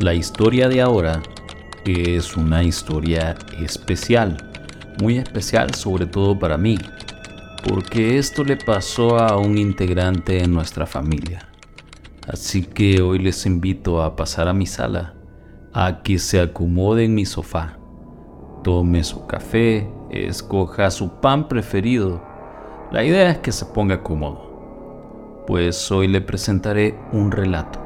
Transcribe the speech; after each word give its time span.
La 0.00 0.12
historia 0.12 0.68
de 0.68 0.80
ahora 0.80 1.22
es 1.84 2.36
una 2.36 2.64
historia 2.64 3.36
especial, 3.60 4.36
muy 5.00 5.18
especial 5.18 5.72
sobre 5.74 6.06
todo 6.06 6.36
para 6.36 6.58
mí, 6.58 6.78
porque 7.66 8.18
esto 8.18 8.42
le 8.42 8.56
pasó 8.56 9.18
a 9.18 9.36
un 9.36 9.56
integrante 9.56 10.34
de 10.34 10.48
nuestra 10.48 10.84
familia. 10.84 11.48
Así 12.26 12.62
que 12.62 13.02
hoy 13.02 13.20
les 13.20 13.46
invito 13.46 14.02
a 14.02 14.16
pasar 14.16 14.48
a 14.48 14.52
mi 14.52 14.66
sala, 14.66 15.14
a 15.72 16.02
que 16.02 16.18
se 16.18 16.40
acomode 16.40 17.04
en 17.04 17.14
mi 17.14 17.24
sofá, 17.24 17.78
tome 18.64 19.04
su 19.04 19.26
café, 19.26 19.88
escoja 20.10 20.90
su 20.90 21.20
pan 21.20 21.46
preferido. 21.46 22.20
La 22.90 23.04
idea 23.04 23.30
es 23.30 23.38
que 23.38 23.52
se 23.52 23.66
ponga 23.66 24.02
cómodo, 24.02 25.44
pues 25.46 25.90
hoy 25.92 26.08
le 26.08 26.20
presentaré 26.20 26.98
un 27.12 27.30
relato, 27.30 27.83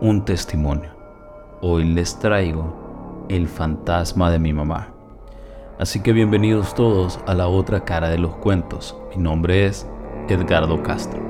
un 0.00 0.24
testimonio. 0.24 0.90
Hoy 1.62 1.84
les 1.84 2.18
traigo 2.18 3.26
el 3.28 3.48
fantasma 3.48 4.30
de 4.30 4.38
mi 4.38 4.52
mamá. 4.52 4.88
Así 5.78 6.00
que 6.00 6.12
bienvenidos 6.12 6.74
todos 6.74 7.18
a 7.26 7.34
la 7.34 7.48
otra 7.48 7.84
cara 7.84 8.08
de 8.10 8.18
los 8.18 8.34
cuentos. 8.36 8.96
Mi 9.14 9.22
nombre 9.22 9.66
es 9.66 9.88
Edgardo 10.28 10.82
Castro. 10.82 11.20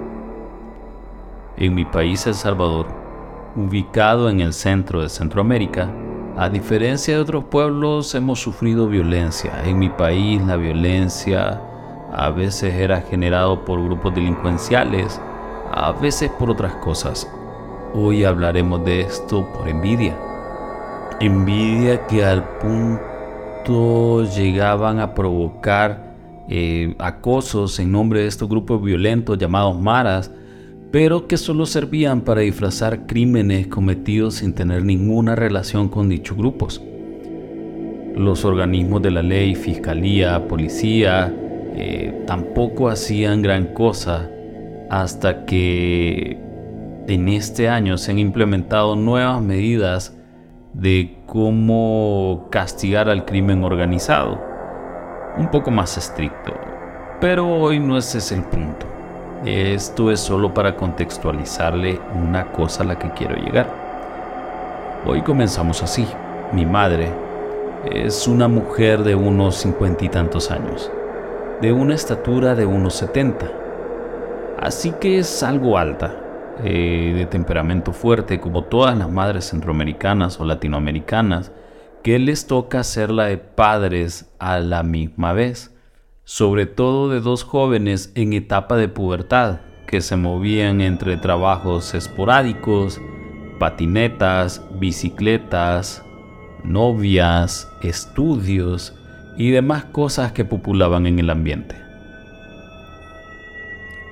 En 1.57 1.75
mi 1.75 1.85
país 1.85 2.27
El 2.27 2.35
Salvador, 2.35 2.87
ubicado 3.55 4.29
en 4.29 4.41
el 4.41 4.53
centro 4.53 5.01
de 5.01 5.09
Centroamérica, 5.09 5.89
a 6.37 6.49
diferencia 6.49 7.15
de 7.15 7.21
otros 7.21 7.45
pueblos 7.45 8.15
hemos 8.15 8.41
sufrido 8.41 8.89
violencia. 8.89 9.63
En 9.65 9.79
mi 9.79 9.89
país 9.89 10.43
la 10.43 10.57
violencia 10.57 11.63
a 12.13 12.31
veces 12.31 12.75
era 12.75 13.01
generado 13.01 13.65
por 13.65 13.83
grupos 13.83 14.15
delincuenciales, 14.15 15.21
a 15.73 15.93
veces 15.93 16.31
por 16.31 16.51
otras 16.51 16.75
cosas. 16.77 17.31
Hoy 17.95 18.25
hablaremos 18.25 18.85
de 18.85 19.01
esto 19.01 19.51
por 19.53 19.69
envidia. 19.69 20.17
Envidia 21.21 22.07
que 22.07 22.25
al 22.25 22.45
punto 22.59 24.25
llegaban 24.25 24.99
a 25.01 25.15
provocar 25.15 26.15
eh, 26.49 26.95
acosos 26.99 27.79
en 27.79 27.93
nombre 27.93 28.21
de 28.21 28.27
estos 28.27 28.49
grupos 28.49 28.83
violentos 28.83 29.39
llamados 29.39 29.81
maras, 29.81 30.31
pero 30.91 31.27
que 31.27 31.37
solo 31.37 31.67
servían 31.67 32.21
para 32.21 32.43
disfrazar 32.43 33.07
crímenes 33.07 33.67
cometidos 33.69 34.35
sin 34.37 34.53
tener 34.53 34.85
ninguna 34.85 35.35
relación 35.35 35.89
con 35.89 36.09
dichos 36.09 36.37
grupos. 36.37 36.83
Los 38.15 38.45
organismos 38.45 39.03
de 39.03 39.11
la 39.11 39.23
ley, 39.23 39.55
fiscalía, 39.55 40.47
policía, 40.49 41.35
eh, 41.75 42.25
tampoco 42.27 42.89
hacían 42.89 43.43
gran 43.43 43.75
cosa 43.75 44.31
hasta 44.89 45.45
que 45.45 46.46
en 47.07 47.29
este 47.29 47.69
año 47.69 47.99
se 47.99 48.11
han 48.11 48.19
implementado 48.19 48.97
nuevas 48.97 49.41
medidas 49.41 50.17
de 50.73 51.19
cómo 51.27 52.49
castigar 52.51 53.09
al 53.09 53.25
crimen 53.25 53.65
organizado. 53.65 54.41
Un 55.39 55.49
poco 55.51 55.71
más 55.71 55.97
estricto. 55.97 56.53
Pero 57.21 57.49
hoy 57.49 57.79
no 57.79 57.97
ese 57.97 58.19
es 58.19 58.33
el 58.33 58.43
punto. 58.43 58.87
Esto 59.45 60.11
es 60.11 60.21
solo 60.21 60.53
para 60.53 60.77
contextualizarle 60.77 62.01
una 62.15 62.51
cosa 62.53 62.83
a 62.83 62.87
la 62.87 62.99
que 62.99 63.11
quiero 63.11 63.37
llegar. 63.37 63.69
Hoy 65.07 65.23
comenzamos 65.23 65.83
así. 65.83 66.07
Mi 66.53 66.67
madre 66.67 67.11
es 67.91 68.27
una 68.27 68.49
mujer 68.49 69.05
de 69.05 69.15
unos 69.15 69.57
cincuenta 69.57 70.05
y 70.05 70.09
tantos 70.09 70.51
años, 70.51 70.91
de 71.61 71.73
una 71.73 71.95
estatura 71.95 72.55
de 72.55 72.67
unos 72.67 72.95
setenta. 72.95 73.47
Así 74.59 74.93
que 74.93 75.19
es 75.19 75.43
algo 75.43 75.79
alta, 75.79 76.15
eh, 76.65 77.13
de 77.17 77.27
temperamento 77.27 77.93
fuerte, 77.93 78.41
como 78.41 78.65
todas 78.65 78.97
las 78.97 79.11
madres 79.11 79.47
centroamericanas 79.47 80.41
o 80.41 80.45
latinoamericanas, 80.45 81.53
que 82.03 82.19
les 82.19 82.47
toca 82.47 82.85
ser 82.85 83.11
la 83.11 83.25
de 83.25 83.39
padres 83.39 84.31
a 84.39 84.59
la 84.61 84.83
misma 84.83 85.33
vez 85.33 85.77
sobre 86.27 86.67
todo 86.67 87.09
de 87.09 87.21
dos 87.21 87.45
jóvenes 87.45 88.11
en 88.17 88.33
etapa 88.33 88.77
de 88.77 88.89
pubertad 88.89 89.61
que 89.87 90.01
se 90.01 90.17
movían 90.17 90.81
entre 90.81 91.17
trabajos 91.17 91.95
esporádicos, 91.95 93.01
patinetas, 93.61 94.61
bicicletas, 94.73 96.03
novias, 96.65 97.71
estudios 97.81 98.93
y 99.37 99.53
demás 99.53 99.85
cosas 99.85 100.33
que 100.33 100.45
populaban 100.45 101.07
en 101.07 101.21
el 101.21 101.31
ambiente. 101.31 101.77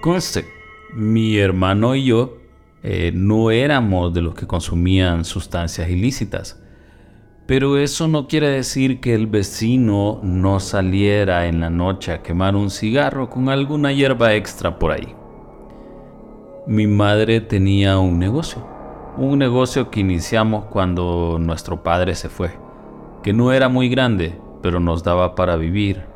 Conste, 0.00 0.46
mi 0.94 1.36
hermano 1.36 1.94
y 1.94 2.04
yo 2.04 2.38
eh, 2.82 3.12
no 3.14 3.50
éramos 3.50 4.12
de 4.14 4.22
los 4.22 4.34
que 4.34 4.46
consumían 4.46 5.24
sustancias 5.24 5.88
ilícitas 5.88 6.60
pero 7.46 7.76
eso 7.76 8.08
no 8.08 8.26
quiere 8.26 8.48
decir 8.48 9.00
que 9.00 9.14
el 9.14 9.26
vecino 9.26 10.18
no 10.22 10.60
saliera 10.60 11.46
en 11.46 11.60
la 11.60 11.68
noche 11.68 12.12
a 12.12 12.22
quemar 12.22 12.56
un 12.56 12.70
cigarro 12.70 13.28
con 13.28 13.50
alguna 13.50 13.92
hierba 13.92 14.32
extra 14.32 14.78
por 14.78 14.92
ahí. 14.92 15.14
Mi 16.66 16.86
madre 16.86 17.42
tenía 17.42 17.98
un 17.98 18.18
negocio, 18.18 18.66
un 19.18 19.38
negocio 19.38 19.90
que 19.90 20.00
iniciamos 20.00 20.64
cuando 20.66 21.36
nuestro 21.38 21.82
padre 21.82 22.14
se 22.14 22.30
fue, 22.30 22.52
que 23.22 23.34
no 23.34 23.52
era 23.52 23.68
muy 23.68 23.90
grande, 23.90 24.40
pero 24.62 24.80
nos 24.80 25.02
daba 25.02 25.34
para 25.34 25.56
vivir, 25.56 26.06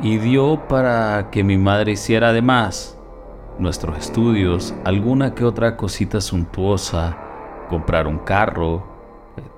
y 0.00 0.18
dio 0.18 0.68
para 0.68 1.30
que 1.32 1.42
mi 1.42 1.58
madre 1.58 1.92
hiciera 1.92 2.28
además 2.28 2.97
nuestros 3.58 3.98
estudios, 3.98 4.74
alguna 4.84 5.34
que 5.34 5.44
otra 5.44 5.76
cosita 5.76 6.20
suntuosa, 6.20 7.16
comprar 7.68 8.06
un 8.06 8.18
carro, 8.18 8.84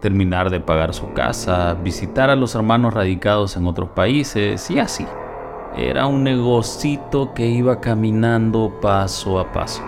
terminar 0.01 0.51
de 0.51 0.61
pagar 0.61 0.95
su 0.95 1.13
casa, 1.13 1.75
visitar 1.75 2.31
a 2.31 2.37
los 2.37 2.55
hermanos 2.55 2.95
radicados 2.95 3.57
en 3.57 3.67
otros 3.67 3.91
países 3.91 4.71
y 4.71 4.79
así. 4.79 5.07
Era 5.77 6.07
un 6.07 6.25
negocito 6.25 7.33
que 7.33 7.47
iba 7.47 7.81
caminando 7.81 8.81
paso 8.81 9.39
a 9.39 9.53
paso. 9.53 9.83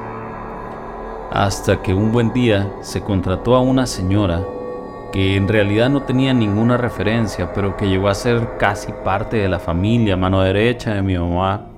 Hasta 1.33 1.83
que 1.83 1.95
un 1.95 2.13
buen 2.13 2.33
día 2.33 2.73
se 2.83 3.01
contrató 3.01 3.57
a 3.57 3.61
una 3.61 3.87
señora 3.87 4.45
que 5.13 5.37
en 5.37 5.49
realidad 5.49 5.91
no 5.91 6.03
tenía 6.03 6.33
ninguna 6.33 6.77
referencia, 6.77 7.53
pero 7.53 7.77
que 7.77 7.89
llegó 7.89 8.09
a 8.09 8.15
ser 8.15 8.57
casi 8.59 8.93
parte 9.05 9.37
de 9.37 9.49
la 9.49 9.59
familia, 9.59 10.17
mano 10.17 10.41
derecha 10.41 10.95
de 10.95 11.03
mi 11.03 11.19
mamá. 11.19 11.72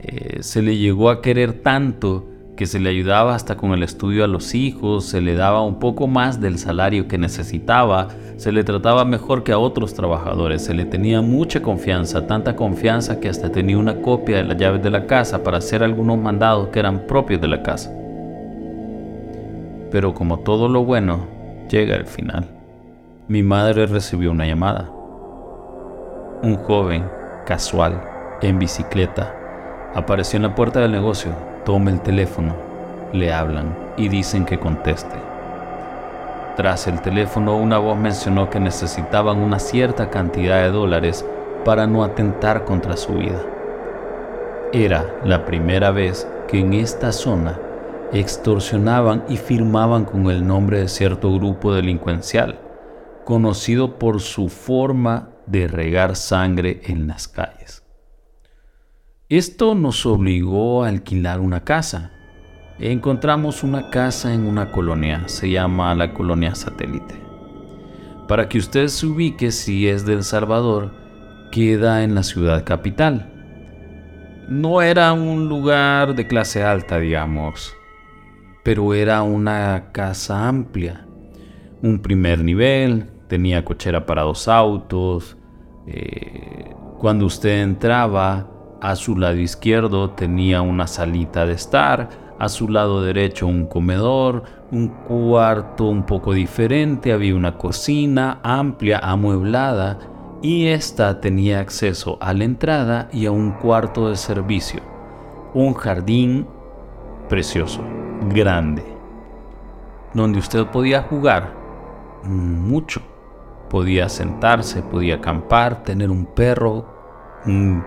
Eh, 0.00 0.42
se 0.42 0.62
le 0.62 0.76
llegó 0.76 1.10
a 1.10 1.20
querer 1.20 1.54
tanto 1.54 2.26
que 2.58 2.66
se 2.66 2.80
le 2.80 2.90
ayudaba 2.90 3.36
hasta 3.36 3.56
con 3.56 3.72
el 3.72 3.84
estudio 3.84 4.24
a 4.24 4.26
los 4.26 4.56
hijos, 4.56 5.04
se 5.04 5.20
le 5.20 5.34
daba 5.34 5.62
un 5.62 5.78
poco 5.78 6.08
más 6.08 6.40
del 6.40 6.58
salario 6.58 7.06
que 7.06 7.16
necesitaba, 7.16 8.08
se 8.36 8.50
le 8.50 8.64
trataba 8.64 9.04
mejor 9.04 9.44
que 9.44 9.52
a 9.52 9.58
otros 9.58 9.94
trabajadores, 9.94 10.64
se 10.64 10.74
le 10.74 10.84
tenía 10.84 11.22
mucha 11.22 11.62
confianza, 11.62 12.26
tanta 12.26 12.56
confianza 12.56 13.20
que 13.20 13.28
hasta 13.28 13.52
tenía 13.52 13.78
una 13.78 14.00
copia 14.00 14.38
de 14.38 14.42
las 14.42 14.56
llaves 14.56 14.82
de 14.82 14.90
la 14.90 15.06
casa 15.06 15.44
para 15.44 15.58
hacer 15.58 15.84
algunos 15.84 16.18
mandados 16.18 16.70
que 16.70 16.80
eran 16.80 17.06
propios 17.06 17.40
de 17.40 17.46
la 17.46 17.62
casa. 17.62 17.94
Pero 19.92 20.12
como 20.12 20.40
todo 20.40 20.68
lo 20.68 20.84
bueno, 20.84 21.28
llega 21.70 21.94
al 21.94 22.06
final. 22.06 22.48
Mi 23.28 23.44
madre 23.44 23.86
recibió 23.86 24.32
una 24.32 24.46
llamada. 24.46 24.90
Un 26.42 26.56
joven, 26.56 27.04
casual, 27.46 28.02
en 28.42 28.58
bicicleta, 28.58 29.37
apareció 29.94 30.36
en 30.36 30.44
la 30.44 30.54
puerta 30.54 30.80
del 30.80 30.92
negocio 30.92 31.32
Toma 31.64 31.90
el 31.90 32.00
teléfono, 32.00 32.54
le 33.12 33.32
hablan 33.32 33.76
y 33.96 34.08
dicen 34.08 34.46
que 34.46 34.58
conteste. 34.58 35.16
Tras 36.56 36.86
el 36.88 37.00
teléfono 37.02 37.56
una 37.56 37.78
voz 37.78 37.96
mencionó 37.98 38.48
que 38.48 38.58
necesitaban 38.58 39.38
una 39.38 39.58
cierta 39.58 40.10
cantidad 40.10 40.62
de 40.62 40.70
dólares 40.70 41.24
para 41.64 41.86
no 41.86 42.04
atentar 42.04 42.64
contra 42.64 42.96
su 42.96 43.14
vida. 43.14 43.42
Era 44.72 45.04
la 45.24 45.44
primera 45.44 45.90
vez 45.90 46.26
que 46.48 46.60
en 46.60 46.72
esta 46.72 47.12
zona 47.12 47.58
extorsionaban 48.12 49.24
y 49.28 49.36
firmaban 49.36 50.04
con 50.04 50.30
el 50.30 50.46
nombre 50.46 50.80
de 50.80 50.88
cierto 50.88 51.32
grupo 51.34 51.74
delincuencial, 51.74 52.58
conocido 53.24 53.98
por 53.98 54.20
su 54.20 54.48
forma 54.48 55.28
de 55.46 55.68
regar 55.68 56.16
sangre 56.16 56.80
en 56.84 57.06
las 57.06 57.28
calles. 57.28 57.87
Esto 59.30 59.74
nos 59.74 60.06
obligó 60.06 60.84
a 60.84 60.88
alquilar 60.88 61.40
una 61.40 61.62
casa. 61.62 62.12
Encontramos 62.78 63.62
una 63.62 63.90
casa 63.90 64.32
en 64.32 64.46
una 64.46 64.72
colonia, 64.72 65.24
se 65.26 65.50
llama 65.50 65.94
la 65.94 66.14
colonia 66.14 66.54
satélite. 66.54 67.14
Para 68.26 68.48
que 68.48 68.56
usted 68.56 68.88
se 68.88 69.04
ubique 69.04 69.50
si 69.50 69.86
es 69.86 70.06
de 70.06 70.14
El 70.14 70.24
Salvador, 70.24 70.94
queda 71.52 72.04
en 72.04 72.14
la 72.14 72.22
ciudad 72.22 72.64
capital. 72.64 73.30
No 74.48 74.80
era 74.80 75.12
un 75.12 75.46
lugar 75.46 76.14
de 76.14 76.26
clase 76.26 76.64
alta, 76.64 76.98
digamos, 76.98 77.76
pero 78.62 78.94
era 78.94 79.22
una 79.22 79.90
casa 79.92 80.48
amplia. 80.48 81.06
Un 81.82 81.98
primer 81.98 82.42
nivel, 82.42 83.10
tenía 83.28 83.62
cochera 83.62 84.06
para 84.06 84.22
dos 84.22 84.48
autos. 84.48 85.36
Eh, 85.86 86.74
cuando 86.98 87.26
usted 87.26 87.60
entraba, 87.60 88.54
A 88.80 88.94
su 88.94 89.16
lado 89.16 89.36
izquierdo 89.36 90.10
tenía 90.10 90.62
una 90.62 90.86
salita 90.86 91.44
de 91.44 91.54
estar, 91.54 92.10
a 92.38 92.48
su 92.48 92.68
lado 92.68 93.02
derecho 93.02 93.48
un 93.48 93.66
comedor, 93.66 94.44
un 94.70 94.88
cuarto 94.88 95.86
un 95.86 96.04
poco 96.04 96.32
diferente, 96.32 97.12
había 97.12 97.34
una 97.34 97.58
cocina 97.58 98.38
amplia, 98.44 99.00
amueblada, 99.02 99.98
y 100.42 100.68
esta 100.68 101.20
tenía 101.20 101.58
acceso 101.58 102.18
a 102.20 102.32
la 102.32 102.44
entrada 102.44 103.08
y 103.12 103.26
a 103.26 103.32
un 103.32 103.50
cuarto 103.50 104.10
de 104.10 104.16
servicio. 104.16 104.80
Un 105.54 105.74
jardín 105.74 106.46
precioso, 107.28 107.80
grande, 108.32 108.84
donde 110.14 110.38
usted 110.38 110.66
podía 110.66 111.02
jugar 111.02 111.52
mucho. 112.22 113.00
Podía 113.68 114.08
sentarse, 114.08 114.82
podía 114.82 115.16
acampar, 115.16 115.82
tener 115.82 116.10
un 116.10 116.26
perro, 116.26 116.86
un 117.44 117.84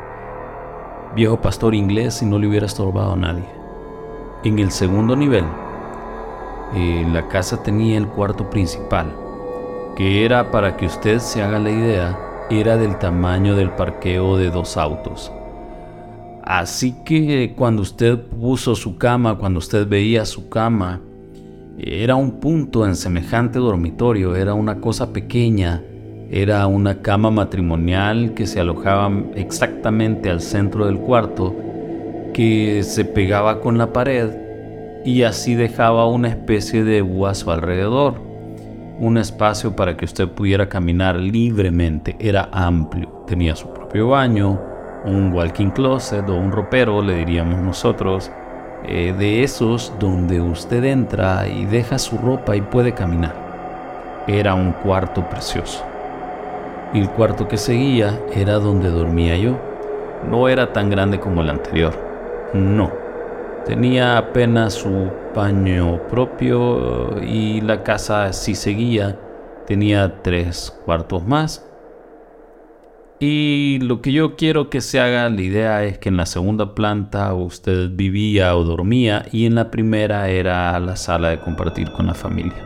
viejo 1.15 1.41
pastor 1.41 1.75
inglés 1.75 2.21
y 2.21 2.25
no 2.25 2.39
le 2.39 2.47
hubiera 2.47 2.65
estorbado 2.65 3.13
a 3.13 3.17
nadie. 3.17 3.45
En 4.43 4.59
el 4.59 4.71
segundo 4.71 5.15
nivel, 5.15 5.45
eh, 6.75 7.05
la 7.11 7.27
casa 7.27 7.61
tenía 7.61 7.97
el 7.97 8.07
cuarto 8.07 8.49
principal, 8.49 9.13
que 9.95 10.25
era 10.25 10.51
para 10.51 10.77
que 10.77 10.85
usted 10.85 11.19
se 11.19 11.43
haga 11.43 11.59
la 11.59 11.69
idea, 11.69 12.19
era 12.49 12.77
del 12.77 12.97
tamaño 12.97 13.55
del 13.55 13.71
parqueo 13.71 14.37
de 14.37 14.49
dos 14.49 14.77
autos. 14.77 15.31
Así 16.43 16.95
que 17.05 17.53
cuando 17.55 17.81
usted 17.81 18.19
puso 18.19 18.75
su 18.75 18.97
cama, 18.97 19.37
cuando 19.37 19.59
usted 19.59 19.87
veía 19.87 20.25
su 20.25 20.49
cama, 20.49 21.01
era 21.77 22.15
un 22.15 22.39
punto 22.39 22.85
en 22.85 22.95
semejante 22.95 23.59
dormitorio, 23.59 24.35
era 24.35 24.53
una 24.53 24.79
cosa 24.81 25.13
pequeña, 25.13 25.83
era 26.31 26.65
una 26.65 27.01
cama 27.01 27.29
matrimonial 27.29 28.33
que 28.33 28.47
se 28.47 28.61
alojaba 28.61 29.11
exactamente 29.35 30.29
al 30.29 30.39
centro 30.39 30.85
del 30.85 30.97
cuarto, 30.97 31.53
que 32.33 32.83
se 32.83 33.03
pegaba 33.03 33.59
con 33.59 33.77
la 33.77 33.91
pared 33.91 34.29
y 35.03 35.23
así 35.23 35.55
dejaba 35.55 36.07
una 36.07 36.29
especie 36.29 36.85
de 36.85 37.03
su 37.33 37.51
alrededor, 37.51 38.13
un 38.97 39.17
espacio 39.17 39.75
para 39.75 39.97
que 39.97 40.05
usted 40.05 40.29
pudiera 40.29 40.69
caminar 40.69 41.17
libremente, 41.17 42.15
era 42.17 42.47
amplio, 42.53 43.09
tenía 43.27 43.53
su 43.53 43.67
propio 43.73 44.07
baño, 44.07 44.57
un 45.03 45.33
walking 45.33 45.71
closet 45.71 46.29
o 46.29 46.35
un 46.35 46.53
ropero, 46.53 47.01
le 47.01 47.15
diríamos 47.15 47.59
nosotros, 47.59 48.31
eh, 48.85 49.13
de 49.17 49.43
esos 49.43 49.91
donde 49.99 50.39
usted 50.39 50.85
entra 50.85 51.45
y 51.49 51.65
deja 51.65 51.99
su 51.99 52.17
ropa 52.17 52.55
y 52.55 52.61
puede 52.61 52.93
caminar. 52.93 53.35
Era 54.27 54.53
un 54.53 54.71
cuarto 54.71 55.27
precioso. 55.27 55.90
Y 56.93 56.99
el 56.99 57.09
cuarto 57.09 57.47
que 57.47 57.57
seguía 57.57 58.19
era 58.33 58.55
donde 58.55 58.89
dormía 58.89 59.37
yo. 59.37 59.57
No 60.29 60.49
era 60.49 60.73
tan 60.73 60.89
grande 60.89 61.19
como 61.19 61.41
el 61.41 61.49
anterior. 61.49 61.93
No. 62.53 62.91
Tenía 63.65 64.17
apenas 64.17 64.73
su 64.73 65.09
baño 65.35 66.01
propio 66.09 67.21
y 67.21 67.61
la 67.61 67.83
casa 67.83 68.33
sí 68.33 68.55
seguía. 68.55 69.17
Tenía 69.67 70.21
tres 70.21 70.77
cuartos 70.85 71.25
más 71.25 71.71
y 73.23 73.77
lo 73.83 74.01
que 74.01 74.11
yo 74.11 74.35
quiero 74.35 74.71
que 74.71 74.81
se 74.81 74.99
haga, 74.99 75.29
la 75.29 75.41
idea 75.43 75.83
es 75.83 75.99
que 75.99 76.09
en 76.09 76.17
la 76.17 76.25
segunda 76.25 76.73
planta 76.73 77.31
usted 77.35 77.91
vivía 77.91 78.55
o 78.55 78.63
dormía 78.63 79.27
y 79.31 79.45
en 79.45 79.53
la 79.53 79.69
primera 79.69 80.27
era 80.27 80.79
la 80.79 80.95
sala 80.95 81.29
de 81.29 81.39
compartir 81.39 81.91
con 81.91 82.07
la 82.07 82.15
familia. 82.15 82.65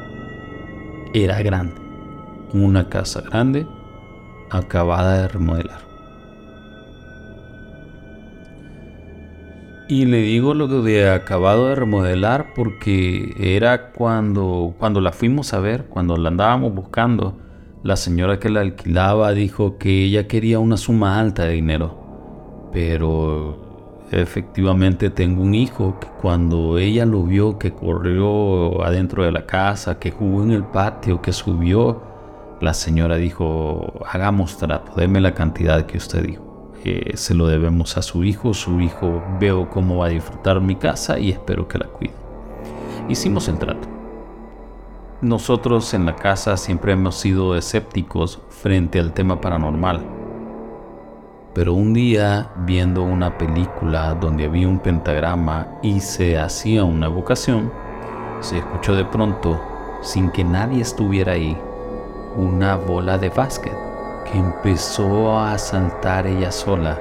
Era 1.14 1.42
grande, 1.42 1.76
una 2.54 2.88
casa 2.88 3.20
grande, 3.20 3.68
acabada 4.50 5.22
de 5.22 5.28
remodelar. 5.28 5.86
Y 9.88 10.06
le 10.06 10.18
digo 10.18 10.56
lo 10.56 10.68
de 10.82 11.10
acabado 11.10 11.70
de 11.70 11.76
remodelar 11.76 12.54
porque 12.56 13.36
era 13.38 13.92
cuando, 13.92 14.74
cuando 14.80 15.00
la 15.00 15.12
fuimos 15.12 15.54
a 15.54 15.60
ver, 15.60 15.86
cuando 15.86 16.18
la 16.18 16.30
andábamos 16.30 16.74
buscando 16.74 17.38
la 17.84 17.96
señora 17.96 18.40
que 18.40 18.50
la 18.50 18.62
alquilaba 18.62 19.32
dijo 19.34 19.78
que 19.78 20.06
ella 20.06 20.28
quería 20.28 20.58
una 20.58 20.76
suma 20.76 21.20
alta 21.20 21.44
de 21.44 21.54
dinero, 21.54 22.70
pero 22.74 24.08
efectivamente 24.12 25.12
tengo 25.12 25.44
un 25.44 25.54
hijo 25.54 26.00
que 26.00 26.08
cuando 26.20 26.80
ella 26.80 27.06
lo 27.06 27.22
vio 27.22 27.60
que 27.60 27.72
corrió 27.72 28.84
adentro 28.84 29.24
de 29.24 29.32
la 29.32 29.46
casa, 29.46 30.00
que 30.00 30.10
jugó 30.10 30.42
en 30.42 30.50
el 30.52 30.64
patio, 30.64 31.22
que 31.22 31.32
subió, 31.32 32.02
la 32.62 32.74
señora 32.74 33.18
dijo, 33.18 33.94
hagamos 34.08 34.58
trato, 34.58 34.94
deme 34.96 35.22
la 35.22 35.34
cantidad 35.34 35.86
que 35.86 35.98
usted 35.98 36.26
dijo. 36.26 36.72
Eh, 36.84 37.18
se 37.18 37.34
lo 37.34 37.48
debemos 37.48 37.98
a 37.98 38.02
su 38.02 38.24
hijo, 38.24 38.54
su 38.54 38.80
hijo 38.80 39.24
veo 39.40 39.70
cómo 39.70 39.98
va 39.98 40.06
a 40.06 40.10
disfrutar 40.10 40.62
mi 40.62 40.76
casa 40.76 41.18
y 41.18 41.32
espero 41.32 41.68
que 41.68 41.80
la 41.80 41.88
cuide. 41.88 42.14
Hicimos 43.10 43.48
el 43.48 43.58
trato. 43.58 43.88
Nosotros 45.22 45.94
en 45.94 46.06
la 46.06 46.16
casa 46.16 46.58
siempre 46.58 46.94
hemos 46.94 47.16
sido 47.16 47.56
escépticos 47.56 48.42
frente 48.50 49.00
al 49.00 49.14
tema 49.14 49.42
paranormal. 49.42 50.02
Pero 51.56 51.74
un 51.74 51.94
día, 51.94 52.52
viendo 52.66 53.02
una 53.02 53.38
película 53.38 54.14
donde 54.14 54.46
había 54.46 54.68
un 54.68 54.80
pentagrama 54.80 55.80
y 55.82 56.02
se 56.02 56.38
hacía 56.38 56.84
una 56.84 57.08
evocación, 57.08 57.72
se 58.42 58.60
escuchó 58.60 58.94
de 58.94 59.06
pronto, 59.06 59.60
sin 60.02 60.30
que 60.30 60.44
nadie 60.44 60.82
estuviera 60.82 61.32
ahí, 61.32 61.58
una 62.36 62.76
bola 62.76 63.18
de 63.18 63.30
básquet 63.30 63.74
que 64.30 64.38
empezó 64.38 65.40
a 65.40 65.58
saltar 65.58 66.28
ella 66.28 66.52
sola 66.52 67.00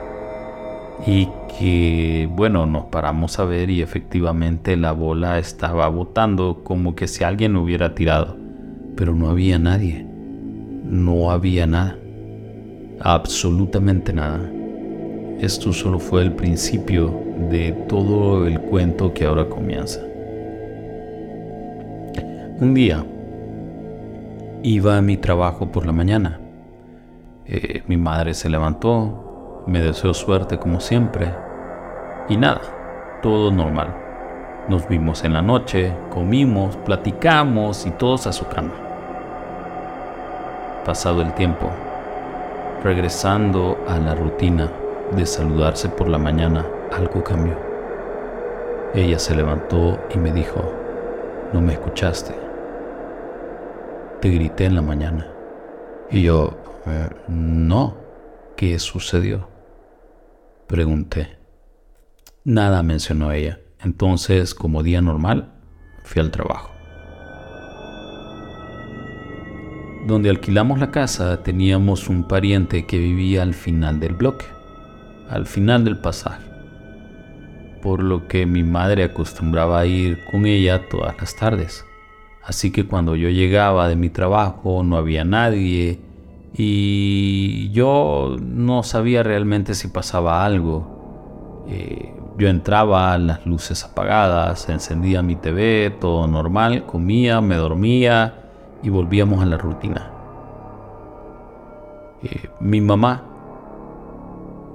y 1.07 1.29
que, 1.59 2.29
bueno, 2.31 2.67
nos 2.67 2.85
paramos 2.85 3.39
a 3.39 3.45
ver 3.45 3.71
y 3.71 3.83
efectivamente 3.83 4.77
la 4.77 4.93
bola 4.93 5.39
estaba 5.39 5.89
botando 5.89 6.63
como 6.63 6.95
que 6.95 7.09
si 7.09 7.25
alguien 7.25 7.55
lo 7.55 7.63
hubiera 7.63 7.95
tirado, 7.95 8.37
pero 8.97 9.15
no 9.15 9.29
había 9.29 9.59
nadie, 9.59 10.07
no 10.85 11.31
había 11.31 11.67
nada, 11.67 11.97
absolutamente 13.01 14.13
nada. 14.13 14.41
Esto 15.41 15.73
solo 15.73 15.99
fue 15.99 16.23
el 16.23 16.33
principio 16.33 17.13
de 17.51 17.73
todo 17.89 18.47
el 18.47 18.61
cuento 18.61 19.13
que 19.13 19.27
ahora 19.27 19.49
comienza. 19.49 20.01
Un 22.61 22.73
día 22.73 23.05
iba 24.67 24.97
a 24.97 25.03
mi 25.03 25.19
trabajo 25.19 25.71
por 25.71 25.85
la 25.85 25.93
mañana. 25.93 26.41
Eh, 27.45 27.83
mi 27.87 27.99
madre 27.99 28.33
se 28.33 28.49
levantó, 28.49 29.63
me 29.67 29.83
deseó 29.83 30.15
suerte 30.15 30.59
como 30.59 30.81
siempre. 30.81 31.31
Y 32.31 32.39
nada, 32.39 32.63
todo 33.23 33.51
normal. 33.51 33.95
Nos 34.71 34.89
vimos 34.89 35.23
en 35.23 35.35
la 35.35 35.43
noche, 35.43 35.93
comimos, 36.11 36.79
platicamos 36.79 37.85
y 37.85 37.91
todos 37.91 38.27
a 38.27 38.33
su 38.33 38.47
cama. 38.49 38.73
Pasado 40.87 41.21
el 41.21 41.35
tiempo, 41.35 41.69
regresando 42.83 43.77
a 43.87 43.99
la 43.99 44.15
rutina 44.15 44.71
de 45.15 45.27
saludarse 45.27 45.91
por 45.91 46.09
la 46.09 46.17
mañana, 46.17 46.65
algo 46.91 47.23
cambió. 47.23 47.55
Ella 48.95 49.19
se 49.19 49.35
levantó 49.35 49.99
y 50.15 50.19
me 50.19 50.33
dijo, 50.33 50.63
no 51.53 51.61
me 51.61 51.75
escuchaste. 51.75 52.44
Te 54.25 54.31
grité 54.31 54.65
en 54.65 54.75
la 54.75 54.81
mañana. 54.81 55.27
Y 56.11 56.23
yo, 56.23 56.57
eh, 56.87 57.11
no, 57.29 57.95
¿qué 58.57 58.79
sucedió? 58.79 59.51
Pregunté. 60.67 61.37
Nada 62.43 62.83
mencionó 62.83 63.33
ella. 63.33 63.61
Entonces, 63.83 64.55
como 64.55 64.83
día 64.83 65.03
normal, 65.03 65.53
fui 66.05 66.23
al 66.23 66.31
trabajo. 66.31 66.73
Donde 70.07 70.31
alquilamos 70.31 70.79
la 70.79 70.91
casa 70.91 71.43
teníamos 71.43 72.09
un 72.09 72.27
pariente 72.27 72.87
que 72.87 72.97
vivía 72.97 73.43
al 73.43 73.53
final 73.53 74.01
del 74.01 74.15
bloque, 74.15 74.47
al 75.29 75.45
final 75.45 75.85
del 75.85 75.99
pasaje, 75.99 76.47
por 77.83 78.03
lo 78.03 78.27
que 78.27 78.47
mi 78.47 78.63
madre 78.63 79.05
acostumbraba 79.05 79.81
a 79.81 79.85
ir 79.85 80.25
con 80.31 80.47
ella 80.47 80.89
todas 80.89 81.15
las 81.21 81.37
tardes. 81.37 81.85
Así 82.45 82.71
que 82.71 82.87
cuando 82.87 83.17
yo 83.17 83.31
llegaba 83.31 83.89
de 83.89 83.97
mi 83.97 84.11
trabajo 84.11 84.83
no 84.83 84.99
había 84.99 85.25
nadie 85.25 85.99
y 86.53 87.71
yo 87.71 88.37
no 88.39 88.83
sabía 88.83 89.23
realmente 89.23 89.75
si 89.75 89.89
pasaba 89.89 90.45
algo. 90.45 91.65
Eh, 91.69 92.15
yo 92.37 92.49
entraba, 92.49 93.17
las 93.17 93.47
luces 93.47 93.85
apagadas, 93.85 94.69
encendía 94.69 95.23
mi 95.23 95.37
TV, 95.37 95.97
todo 95.99 96.27
normal, 96.27 96.85
comía, 96.85 97.41
me 97.41 97.55
dormía 97.55 98.35
y 98.83 98.91
volvíamos 98.91 99.43
a 99.43 99.47
la 99.47 99.57
rutina. 99.57 100.11
Eh, 102.23 102.51
mi 102.61 102.81
mamá 102.83 103.23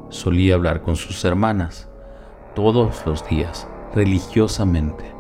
solía 0.10 0.56
hablar 0.56 0.82
con 0.82 0.96
sus 0.96 1.24
hermanas 1.24 1.88
todos 2.56 3.06
los 3.06 3.28
días, 3.30 3.68
religiosamente 3.94 5.19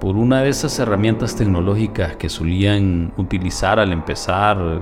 por 0.00 0.16
una 0.16 0.40
de 0.40 0.48
esas 0.48 0.78
herramientas 0.78 1.36
tecnológicas 1.36 2.16
que 2.16 2.30
solían 2.30 3.12
utilizar 3.18 3.78
al 3.78 3.92
empezar 3.92 4.80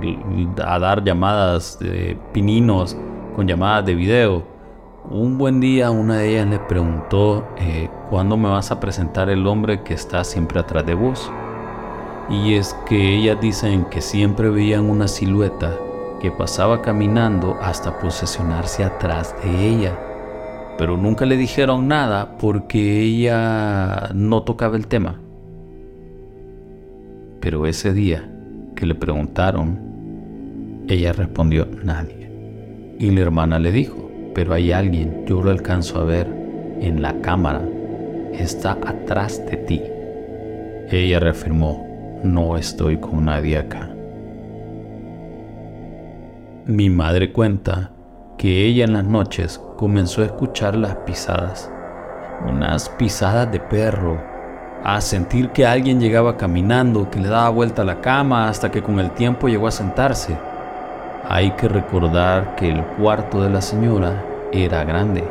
a 0.64 0.78
dar 0.78 1.02
llamadas 1.02 1.78
de 1.80 2.16
pininos 2.32 2.96
con 3.34 3.46
llamadas 3.46 3.84
de 3.84 3.94
video, 3.94 4.58
Un 5.10 5.38
buen 5.38 5.58
día 5.58 5.90
una 5.90 6.18
de 6.18 6.32
ellas 6.32 6.48
le 6.48 6.58
preguntó, 6.58 7.48
eh, 7.56 7.88
¿cuándo 8.10 8.36
me 8.36 8.50
vas 8.50 8.70
a 8.70 8.78
presentar 8.78 9.30
el 9.30 9.46
hombre 9.46 9.82
que 9.82 9.94
está 9.94 10.22
siempre 10.22 10.60
atrás 10.60 10.84
de 10.84 10.94
vos? 10.94 11.32
Y 12.28 12.54
es 12.54 12.76
que 12.86 13.16
ellas 13.16 13.40
dicen 13.40 13.86
que 13.86 14.02
siempre 14.02 14.50
veían 14.50 14.90
una 14.90 15.08
silueta 15.08 15.74
que 16.20 16.30
pasaba 16.30 16.82
caminando 16.82 17.56
hasta 17.62 17.98
posesionarse 17.98 18.84
atrás 18.84 19.34
de 19.42 19.68
ella. 19.68 20.07
Pero 20.78 20.96
nunca 20.96 21.26
le 21.26 21.36
dijeron 21.36 21.88
nada 21.88 22.38
porque 22.38 23.02
ella 23.02 24.10
no 24.14 24.44
tocaba 24.44 24.76
el 24.76 24.86
tema. 24.86 25.20
Pero 27.40 27.66
ese 27.66 27.92
día 27.92 28.30
que 28.76 28.86
le 28.86 28.94
preguntaron, 28.94 30.84
ella 30.86 31.12
respondió 31.12 31.66
nadie. 31.82 32.30
Y 32.96 33.10
la 33.10 33.22
hermana 33.22 33.58
le 33.58 33.72
dijo, 33.72 34.08
pero 34.34 34.54
hay 34.54 34.70
alguien, 34.70 35.24
yo 35.26 35.42
lo 35.42 35.50
alcanzo 35.50 36.00
a 36.00 36.04
ver 36.04 36.28
en 36.80 37.02
la 37.02 37.20
cámara, 37.22 37.62
está 38.32 38.78
atrás 38.86 39.44
de 39.46 39.56
ti. 39.56 39.82
Ella 40.90 41.18
reafirmó, 41.18 42.20
no 42.22 42.56
estoy 42.56 42.98
con 42.98 43.24
nadie 43.24 43.58
acá. 43.58 43.90
Mi 46.66 46.88
madre 46.88 47.32
cuenta 47.32 47.90
que 48.38 48.64
ella 48.66 48.84
en 48.84 48.92
las 48.92 49.04
noches 49.04 49.60
comenzó 49.76 50.22
a 50.22 50.26
escuchar 50.26 50.76
las 50.76 50.94
pisadas, 50.98 51.70
unas 52.48 52.88
pisadas 52.88 53.50
de 53.50 53.58
perro, 53.58 54.22
a 54.84 55.00
sentir 55.00 55.50
que 55.50 55.66
alguien 55.66 56.00
llegaba 56.00 56.36
caminando, 56.36 57.10
que 57.10 57.18
le 57.18 57.28
daba 57.28 57.48
vuelta 57.48 57.82
a 57.82 57.84
la 57.84 58.00
cama 58.00 58.48
hasta 58.48 58.70
que 58.70 58.80
con 58.80 59.00
el 59.00 59.10
tiempo 59.10 59.48
llegó 59.48 59.66
a 59.66 59.72
sentarse. 59.72 60.38
Hay 61.28 61.50
que 61.56 61.66
recordar 61.68 62.54
que 62.54 62.70
el 62.70 62.84
cuarto 62.96 63.42
de 63.42 63.50
la 63.50 63.60
señora 63.60 64.24
era 64.52 64.84
grande, 64.84 65.24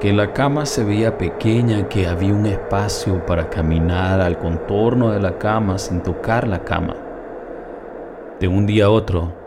que 0.00 0.10
la 0.14 0.32
cama 0.32 0.64
se 0.64 0.84
veía 0.84 1.18
pequeña, 1.18 1.86
que 1.86 2.08
había 2.08 2.32
un 2.32 2.46
espacio 2.46 3.26
para 3.26 3.50
caminar 3.50 4.22
al 4.22 4.38
contorno 4.38 5.10
de 5.10 5.20
la 5.20 5.36
cama 5.36 5.76
sin 5.76 6.02
tocar 6.02 6.48
la 6.48 6.64
cama. 6.64 6.96
De 8.40 8.48
un 8.48 8.66
día 8.66 8.86
a 8.86 8.90
otro, 8.90 9.41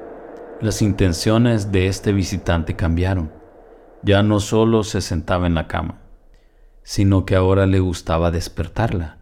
las 0.65 0.81
intenciones 0.81 1.72
de 1.72 1.88
este 1.88 2.12
visitante 2.12 2.75
cambiaron. 2.75 3.31
Ya 4.01 4.24
no 4.24 4.39
solo 4.39 4.84
se 4.84 5.00
sentaba 5.00 5.48
en 5.48 5.53
la 5.53 5.67
cama, 5.67 6.00
sino 6.84 7.25
que 7.25 7.36
ahora 7.36 7.67
le 7.67 7.79
gustaba 7.79 8.31
despertarla, 8.31 9.19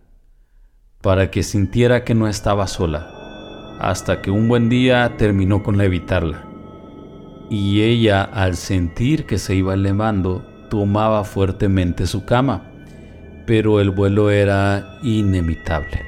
para 1.02 1.32
que 1.32 1.44
sintiera 1.44 2.04
que 2.06 2.16
no 2.16 2.28
estaba 2.28 2.68
sola, 2.68 3.78
hasta 3.80 4.22
que 4.22 4.32
un 4.32 4.48
buen 4.48 4.70
día 4.70 5.18
terminó 5.18 5.64
con 5.64 5.80
evitarla. 5.82 6.46
Y 7.50 7.82
ella, 7.82 8.24
al 8.24 8.56
sentir 8.56 9.26
que 9.26 9.38
se 9.38 9.54
iba 9.54 9.74
elevando, 9.74 10.46
tomaba 10.70 11.26
fuertemente 11.26 12.08
su 12.08 12.26
cama, 12.26 12.72
pero 13.46 13.82
el 13.82 13.92
vuelo 13.92 14.32
era 14.32 14.98
inevitable. 15.04 16.02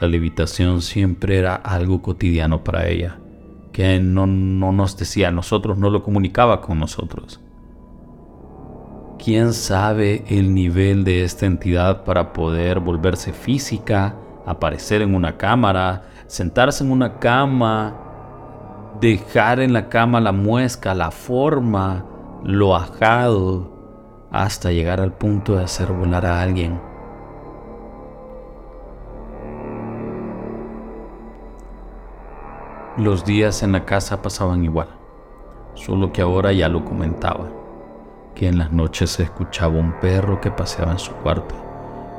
La 0.00 0.08
levitación 0.08 0.82
siempre 0.82 1.38
era 1.38 1.54
algo 1.54 2.02
cotidiano 2.02 2.64
para 2.64 2.88
ella 2.88 3.20
que 3.72 4.00
no, 4.00 4.26
nos 4.26 4.96
decía 4.96 5.28
a 5.28 5.32
nosotros, 5.32 5.78
no 5.78 5.90
lo 5.90 6.02
comunicaba 6.02 6.60
con 6.60 6.78
nosotros. 6.78 7.40
¿Quién 9.22 9.52
sabe 9.52 10.24
el 10.28 10.54
nivel 10.54 11.04
de 11.04 11.24
esta 11.24 11.46
entidad 11.46 12.04
para 12.04 12.32
poder 12.32 12.80
volverse 12.80 13.32
física, 13.32 14.16
aparecer 14.46 15.02
en 15.02 15.14
una 15.14 15.36
cámara, 15.36 16.04
sentarse 16.26 16.82
en 16.84 16.90
una 16.90 17.18
cama, 17.18 17.96
dejar 19.00 19.60
en 19.60 19.72
la 19.72 19.88
cama 19.88 20.20
la 20.20 20.32
muesca, 20.32 20.94
la 20.94 21.10
forma, 21.10 22.06
lo 22.42 22.74
ajado, 22.74 24.28
hasta 24.30 24.72
llegar 24.72 25.00
al 25.00 25.12
punto 25.12 25.56
de 25.56 25.64
hacer 25.64 25.92
volar 25.92 26.24
a 26.24 26.40
alguien? 26.40 26.89
Los 33.00 33.24
días 33.24 33.62
en 33.62 33.72
la 33.72 33.86
casa 33.86 34.20
pasaban 34.20 34.62
igual, 34.62 34.88
solo 35.72 36.12
que 36.12 36.20
ahora 36.20 36.52
ya 36.52 36.68
lo 36.68 36.84
comentaba, 36.84 37.48
que 38.34 38.46
en 38.46 38.58
las 38.58 38.72
noches 38.72 39.08
se 39.08 39.22
escuchaba 39.22 39.78
un 39.78 39.98
perro 40.00 40.38
que 40.38 40.50
paseaba 40.50 40.92
en 40.92 40.98
su 40.98 41.12
cuarto, 41.12 41.54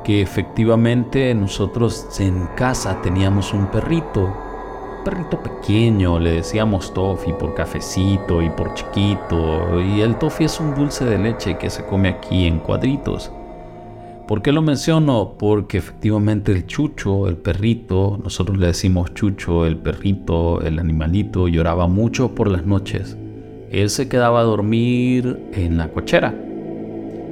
que 0.02 0.20
efectivamente 0.20 1.32
nosotros 1.36 2.08
en 2.18 2.48
casa 2.56 3.00
teníamos 3.00 3.54
un 3.54 3.68
perrito, 3.68 4.22
un 4.22 5.04
perrito 5.04 5.40
pequeño, 5.40 6.18
le 6.18 6.32
decíamos 6.32 6.92
Toffee 6.92 7.34
por 7.34 7.54
cafecito 7.54 8.42
y 8.42 8.50
por 8.50 8.74
chiquito, 8.74 9.80
y 9.80 10.00
el 10.00 10.16
Toffee 10.16 10.46
es 10.46 10.58
un 10.58 10.74
dulce 10.74 11.04
de 11.04 11.16
leche 11.16 11.58
que 11.58 11.70
se 11.70 11.86
come 11.86 12.08
aquí 12.08 12.48
en 12.48 12.58
cuadritos 12.58 13.30
¿Por 14.32 14.40
qué 14.40 14.50
lo 14.50 14.62
menciono? 14.62 15.34
Porque 15.38 15.76
efectivamente 15.76 16.52
el 16.52 16.66
chucho, 16.66 17.28
el 17.28 17.36
perrito, 17.36 18.18
nosotros 18.24 18.56
le 18.56 18.68
decimos 18.68 19.12
chucho, 19.12 19.66
el 19.66 19.76
perrito, 19.76 20.62
el 20.62 20.78
animalito, 20.78 21.48
lloraba 21.48 21.86
mucho 21.86 22.34
por 22.34 22.48
las 22.48 22.64
noches. 22.64 23.18
Él 23.70 23.90
se 23.90 24.08
quedaba 24.08 24.40
a 24.40 24.44
dormir 24.44 25.50
en 25.52 25.76
la 25.76 25.88
cochera 25.88 26.34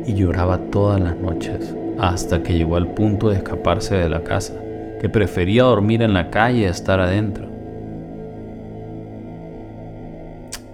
y 0.06 0.12
lloraba 0.12 0.58
todas 0.70 1.00
las 1.00 1.16
noches 1.16 1.74
hasta 1.98 2.42
que 2.42 2.52
llegó 2.52 2.76
al 2.76 2.92
punto 2.92 3.30
de 3.30 3.36
escaparse 3.36 3.94
de 3.94 4.10
la 4.10 4.22
casa, 4.22 4.60
que 5.00 5.08
prefería 5.08 5.62
dormir 5.62 6.02
en 6.02 6.12
la 6.12 6.28
calle 6.28 6.66
a 6.66 6.70
estar 6.70 7.00
adentro. 7.00 7.48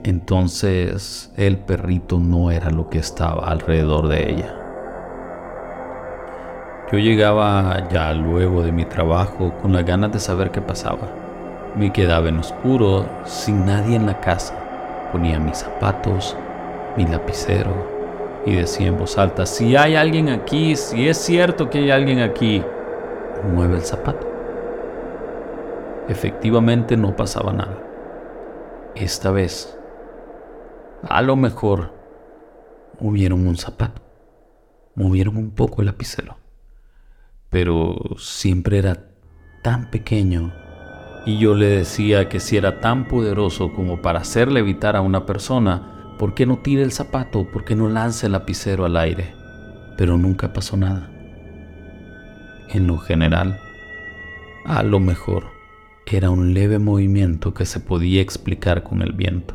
Entonces 0.02 1.33
el 1.37 1.59
perrito 1.59 2.18
no 2.18 2.50
era 2.50 2.73
lo 2.73 2.90
que 2.90 2.99
estaba 2.99 3.47
alrededor 3.47 4.09
de 4.09 4.33
ella. 4.33 4.65
Yo 6.93 6.99
llegaba 6.99 7.88
ya 7.88 8.12
luego 8.12 8.62
de 8.62 8.71
mi 8.71 8.85
trabajo 8.85 9.52
con 9.61 9.73
las 9.73 9.85
ganas 9.85 10.12
de 10.12 10.21
saber 10.21 10.52
qué 10.52 10.61
pasaba. 10.61 11.09
Me 11.75 11.93
quedaba 11.93 12.28
en 12.28 12.38
oscuro, 12.38 13.05
sin 13.25 13.66
nadie 13.66 13.97
en 13.97 14.07
la 14.07 14.21
casa. 14.21 14.55
Ponía 15.11 15.40
mis 15.40 15.59
zapatos, 15.59 16.37
mi 16.97 17.05
lapicero 17.05 17.73
y 18.47 18.55
decía 18.55 18.87
en 18.87 18.99
voz 18.99 19.19
alta, 19.19 19.47
si 19.47 19.75
hay 19.75 19.97
alguien 19.97 20.28
aquí, 20.28 20.76
si 20.76 21.09
es 21.09 21.19
cierto 21.19 21.69
que 21.71 21.78
hay 21.78 21.90
alguien 21.90 22.21
aquí, 22.21 22.62
mueve 23.52 23.75
el 23.75 23.83
zapato. 23.83 24.25
Efectivamente 26.09 26.97
no 26.97 27.16
pasaba 27.16 27.52
nada. 27.52 27.83
Esta 28.95 29.33
vez, 29.33 29.76
a 31.02 31.21
lo 31.21 31.35
mejor, 31.35 31.90
movieron 33.00 33.45
un 33.45 33.57
zapato, 33.57 34.00
movieron 34.95 35.37
un 35.37 35.50
poco 35.50 35.83
el 35.83 35.87
lapicero 35.87 36.46
pero 37.57 37.97
siempre 38.19 38.77
era 38.77 39.07
tan 39.63 39.91
pequeño. 39.91 40.53
Y 41.25 41.39
yo 41.39 41.55
le 41.55 41.65
decía 41.69 42.29
que 42.29 42.39
si 42.39 42.59
era 42.59 42.81
tan 42.81 43.09
poderoso 43.09 43.73
como 43.73 44.03
para 44.03 44.21
hacerle 44.21 44.61
evitar 44.61 44.95
a 44.95 45.01
una 45.01 45.25
persona, 45.25 46.15
¿por 46.19 46.35
qué 46.35 46.45
no 46.45 46.59
tire 46.59 46.83
el 46.83 46.93
zapato? 46.93 47.51
¿Por 47.51 47.65
qué 47.65 47.75
no 47.75 47.89
lance 47.89 48.27
el 48.27 48.33
lapicero 48.33 48.85
al 48.85 48.99
aire? 48.99 49.33
Pero 49.97 50.19
nunca 50.19 50.53
pasó 50.53 50.77
nada. 50.77 51.11
En 52.69 52.87
lo 52.87 52.99
general, 52.99 53.59
a 54.67 54.83
lo 54.83 55.01
mejor 55.01 55.45
era 56.05 56.29
un 56.29 56.53
leve 56.53 56.79
movimiento 56.79 57.55
que 57.55 57.65
se 57.65 57.81
podía 57.81 58.21
explicar 58.21 58.83
con 58.83 59.01
el 59.01 59.15
viento, 59.15 59.55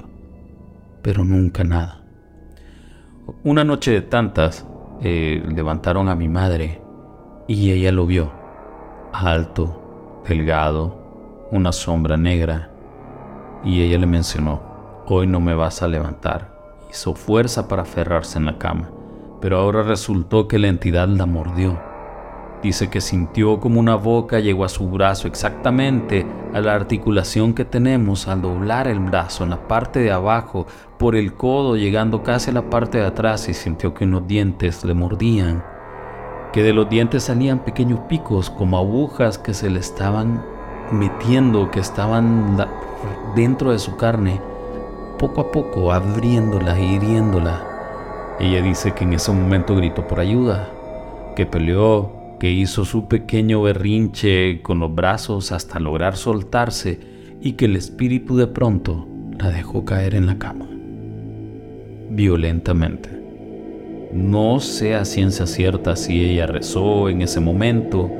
pero 1.03 1.23
nunca 1.23 1.63
nada. 1.63 2.01
Una 3.43 3.63
noche 3.63 3.91
de 3.91 4.01
tantas, 4.01 4.65
eh, 5.03 5.43
levantaron 5.53 6.09
a 6.09 6.15
mi 6.15 6.29
madre 6.29 6.81
y 7.53 7.71
ella 7.71 7.91
lo 7.91 8.05
vio, 8.05 8.31
alto, 9.11 10.21
delgado, 10.25 10.95
una 11.51 11.73
sombra 11.73 12.15
negra, 12.15 12.69
y 13.65 13.81
ella 13.81 13.97
le 13.97 14.05
mencionó, 14.05 14.61
hoy 15.05 15.27
no 15.27 15.41
me 15.41 15.53
vas 15.53 15.81
a 15.81 15.89
levantar. 15.89 16.49
Hizo 16.89 17.13
fuerza 17.13 17.67
para 17.67 17.81
aferrarse 17.81 18.37
en 18.37 18.45
la 18.45 18.57
cama, 18.57 18.89
pero 19.41 19.57
ahora 19.57 19.83
resultó 19.83 20.47
que 20.47 20.59
la 20.59 20.69
entidad 20.69 21.09
la 21.09 21.25
mordió. 21.25 21.77
Dice 22.63 22.89
que 22.89 23.01
sintió 23.01 23.59
como 23.59 23.81
una 23.81 23.95
boca 23.95 24.39
llegó 24.39 24.63
a 24.63 24.69
su 24.69 24.89
brazo 24.89 25.27
exactamente 25.27 26.25
a 26.53 26.61
la 26.61 26.73
articulación 26.73 27.53
que 27.53 27.65
tenemos 27.65 28.29
al 28.29 28.41
doblar 28.41 28.87
el 28.87 28.99
brazo 28.99 29.43
en 29.43 29.49
la 29.49 29.67
parte 29.67 29.99
de 29.99 30.11
abajo 30.11 30.67
por 30.97 31.17
el 31.17 31.33
codo 31.33 31.75
llegando 31.75 32.23
casi 32.23 32.51
a 32.51 32.53
la 32.53 32.69
parte 32.69 32.99
de 32.99 33.07
atrás 33.07 33.49
y 33.49 33.53
sintió 33.53 33.93
que 33.93 34.05
unos 34.05 34.27
dientes 34.27 34.85
le 34.85 34.93
mordían 34.93 35.70
que 36.53 36.63
de 36.63 36.73
los 36.73 36.89
dientes 36.89 37.23
salían 37.23 37.59
pequeños 37.59 37.99
picos 38.01 38.49
como 38.49 38.77
agujas 38.77 39.37
que 39.37 39.53
se 39.53 39.69
le 39.69 39.79
estaban 39.79 40.43
metiendo, 40.91 41.71
que 41.71 41.79
estaban 41.79 42.57
dentro 43.35 43.71
de 43.71 43.79
su 43.79 43.95
carne, 43.95 44.41
poco 45.17 45.41
a 45.41 45.51
poco 45.51 45.91
abriéndola 45.91 46.77
e 46.77 46.95
hiriéndola. 46.95 47.67
Ella 48.39 48.61
dice 48.61 48.93
que 48.93 49.03
en 49.03 49.13
ese 49.13 49.31
momento 49.31 49.75
gritó 49.75 50.07
por 50.07 50.19
ayuda, 50.19 50.69
que 51.35 51.45
peleó, 51.45 52.11
que 52.39 52.49
hizo 52.49 52.85
su 52.85 53.07
pequeño 53.07 53.61
berrinche 53.61 54.61
con 54.61 54.79
los 54.79 54.93
brazos 54.93 55.51
hasta 55.51 55.79
lograr 55.79 56.17
soltarse 56.17 56.99
y 57.39 57.53
que 57.53 57.65
el 57.65 57.75
espíritu 57.75 58.35
de 58.35 58.47
pronto 58.47 59.07
la 59.37 59.49
dejó 59.49 59.85
caer 59.85 60.15
en 60.15 60.25
la 60.25 60.37
cama. 60.37 60.67
violentamente. 62.13 63.20
No 64.13 64.59
sé 64.59 64.95
a 64.95 65.05
ciencia 65.05 65.45
cierta 65.45 65.95
si 65.95 66.25
ella 66.25 66.45
rezó 66.45 67.07
en 67.07 67.21
ese 67.21 67.39
momento 67.39 68.11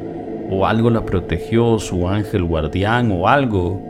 o 0.50 0.65
algo 0.65 0.89
la 0.89 1.05
protegió, 1.05 1.79
su 1.79 2.07
ángel 2.07 2.45
guardián 2.45 3.12
o 3.12 3.27
algo. 3.27 3.81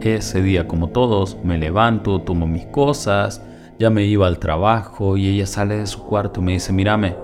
Ese 0.00 0.42
día, 0.42 0.68
como 0.68 0.90
todos, 0.90 1.36
me 1.42 1.58
levanto, 1.58 2.20
tomo 2.20 2.46
mis 2.46 2.66
cosas, 2.66 3.44
ya 3.80 3.90
me 3.90 4.04
iba 4.04 4.28
al 4.28 4.38
trabajo 4.38 5.16
y 5.16 5.28
ella 5.28 5.46
sale 5.46 5.78
de 5.78 5.86
su 5.86 6.04
cuarto 6.04 6.40
y 6.40 6.44
me 6.44 6.52
dice, 6.52 6.72
mírame, 6.72 7.16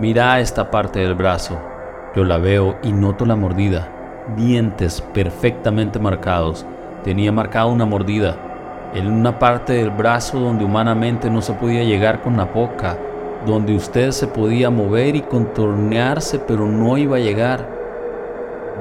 mira 0.00 0.40
esta 0.40 0.68
parte 0.68 0.98
del 0.98 1.14
brazo. 1.14 1.60
Yo 2.16 2.24
la 2.24 2.38
veo 2.38 2.78
y 2.82 2.90
noto 2.90 3.24
la 3.26 3.36
mordida, 3.36 4.24
dientes 4.36 5.00
perfectamente 5.14 6.00
marcados. 6.00 6.66
Tenía 7.04 7.30
marcada 7.30 7.66
una 7.66 7.86
mordida 7.86 8.90
en 8.92 9.06
una 9.06 9.38
parte 9.38 9.74
del 9.74 9.90
brazo 9.90 10.40
donde 10.40 10.64
humanamente 10.64 11.30
no 11.30 11.42
se 11.42 11.52
podía 11.52 11.84
llegar 11.84 12.22
con 12.22 12.36
la 12.36 12.44
boca, 12.44 12.98
donde 13.46 13.74
usted 13.74 14.10
se 14.10 14.26
podía 14.26 14.70
mover 14.70 15.16
y 15.16 15.22
contornearse, 15.22 16.38
pero 16.38 16.66
no 16.66 16.98
iba 16.98 17.16
a 17.16 17.20
llegar. 17.20 17.80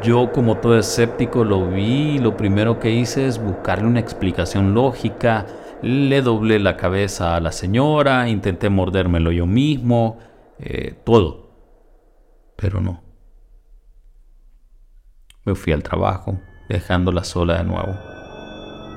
Yo 0.04 0.32
como 0.32 0.58
todo 0.58 0.78
escéptico 0.78 1.44
lo 1.44 1.70
vi 1.70 2.16
y 2.16 2.20
lo 2.20 2.36
primero 2.38 2.80
que 2.80 2.92
hice 2.92 3.28
es 3.28 3.42
buscarle 3.42 3.88
una 3.88 4.00
explicación 4.00 4.74
lógica. 4.74 5.46
Le 5.82 6.22
doblé 6.22 6.60
la 6.60 6.78
cabeza 6.78 7.36
a 7.36 7.40
la 7.40 7.52
señora, 7.52 8.30
intenté 8.30 8.70
mordérmelo 8.70 9.32
yo 9.32 9.46
mismo, 9.46 10.20
eh, 10.60 10.96
todo. 11.04 11.52
Pero 12.56 12.82
no. 12.82 13.02
Me 15.44 15.56
fui 15.56 15.74
al 15.74 15.84
trabajo, 15.84 16.40
dejándola 16.70 17.24
sola 17.24 17.58
de 17.58 17.64
nuevo 17.64 18.12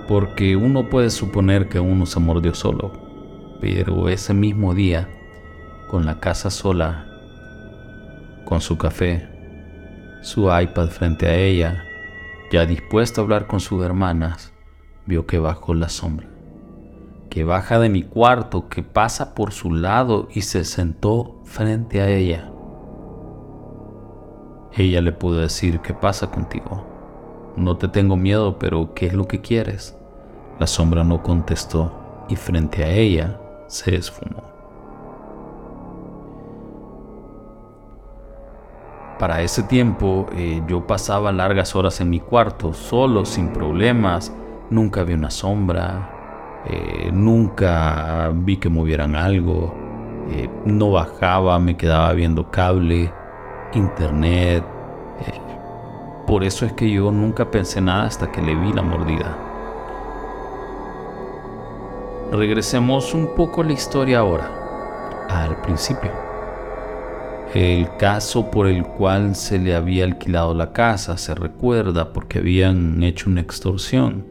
porque 0.06 0.56
uno 0.56 0.88
puede 0.88 1.10
suponer 1.10 1.68
que 1.68 1.80
uno 1.80 2.06
se 2.06 2.20
mordió 2.20 2.54
solo, 2.54 2.92
pero 3.60 4.08
ese 4.08 4.34
mismo 4.34 4.74
día, 4.74 5.08
con 5.88 6.06
la 6.06 6.20
casa 6.20 6.50
sola, 6.50 7.06
con 8.44 8.60
su 8.60 8.76
café, 8.76 9.28
su 10.22 10.44
iPad 10.44 10.88
frente 10.88 11.26
a 11.26 11.34
ella, 11.34 11.84
ya 12.50 12.66
dispuesto 12.66 13.20
a 13.20 13.24
hablar 13.24 13.46
con 13.46 13.60
sus 13.60 13.84
hermanas, 13.84 14.52
vio 15.06 15.26
que 15.26 15.38
bajó 15.38 15.74
la 15.74 15.88
sombra, 15.88 16.28
que 17.30 17.44
baja 17.44 17.78
de 17.78 17.88
mi 17.88 18.02
cuarto, 18.02 18.68
que 18.68 18.82
pasa 18.82 19.34
por 19.34 19.52
su 19.52 19.72
lado 19.72 20.28
y 20.32 20.42
se 20.42 20.64
sentó 20.64 21.40
frente 21.44 22.00
a 22.00 22.08
ella. 22.08 22.50
Ella 24.76 25.00
le 25.00 25.12
pudo 25.12 25.40
decir, 25.40 25.80
¿qué 25.80 25.94
pasa 25.94 26.30
contigo? 26.30 26.86
No 27.56 27.76
te 27.76 27.88
tengo 27.88 28.16
miedo, 28.16 28.58
pero 28.58 28.94
¿qué 28.94 29.06
es 29.06 29.14
lo 29.14 29.28
que 29.28 29.40
quieres? 29.40 29.96
La 30.58 30.66
sombra 30.66 31.04
no 31.04 31.22
contestó 31.22 32.24
y 32.28 32.36
frente 32.36 32.84
a 32.84 32.90
ella 32.90 33.40
se 33.68 33.94
esfumó. 33.94 34.53
Para 39.24 39.40
ese 39.40 39.62
tiempo 39.62 40.26
eh, 40.36 40.60
yo 40.68 40.86
pasaba 40.86 41.32
largas 41.32 41.74
horas 41.74 41.98
en 42.02 42.10
mi 42.10 42.20
cuarto, 42.20 42.74
solo, 42.74 43.24
sin 43.24 43.48
problemas, 43.54 44.30
nunca 44.68 45.02
vi 45.02 45.14
una 45.14 45.30
sombra, 45.30 46.62
eh, 46.66 47.08
nunca 47.10 48.30
vi 48.34 48.58
que 48.58 48.68
movieran 48.68 49.16
algo, 49.16 49.72
eh, 50.30 50.50
no 50.66 50.90
bajaba, 50.90 51.58
me 51.58 51.74
quedaba 51.74 52.12
viendo 52.12 52.50
cable, 52.50 53.10
internet, 53.72 54.62
por 56.26 56.44
eso 56.44 56.66
es 56.66 56.74
que 56.74 56.90
yo 56.90 57.10
nunca 57.10 57.50
pensé 57.50 57.80
nada 57.80 58.04
hasta 58.04 58.30
que 58.30 58.42
le 58.42 58.54
vi 58.54 58.74
la 58.74 58.82
mordida. 58.82 59.38
Regresemos 62.30 63.14
un 63.14 63.34
poco 63.34 63.62
a 63.62 63.64
la 63.64 63.72
historia 63.72 64.18
ahora, 64.18 64.50
al 65.30 65.56
principio. 65.62 66.23
El 67.54 67.96
caso 67.98 68.50
por 68.50 68.66
el 68.66 68.82
cual 68.82 69.36
se 69.36 69.60
le 69.60 69.76
había 69.76 70.04
alquilado 70.04 70.54
la 70.54 70.72
casa 70.72 71.16
se 71.16 71.36
recuerda 71.36 72.12
porque 72.12 72.40
habían 72.40 73.00
hecho 73.04 73.30
una 73.30 73.42
extorsión. 73.42 74.26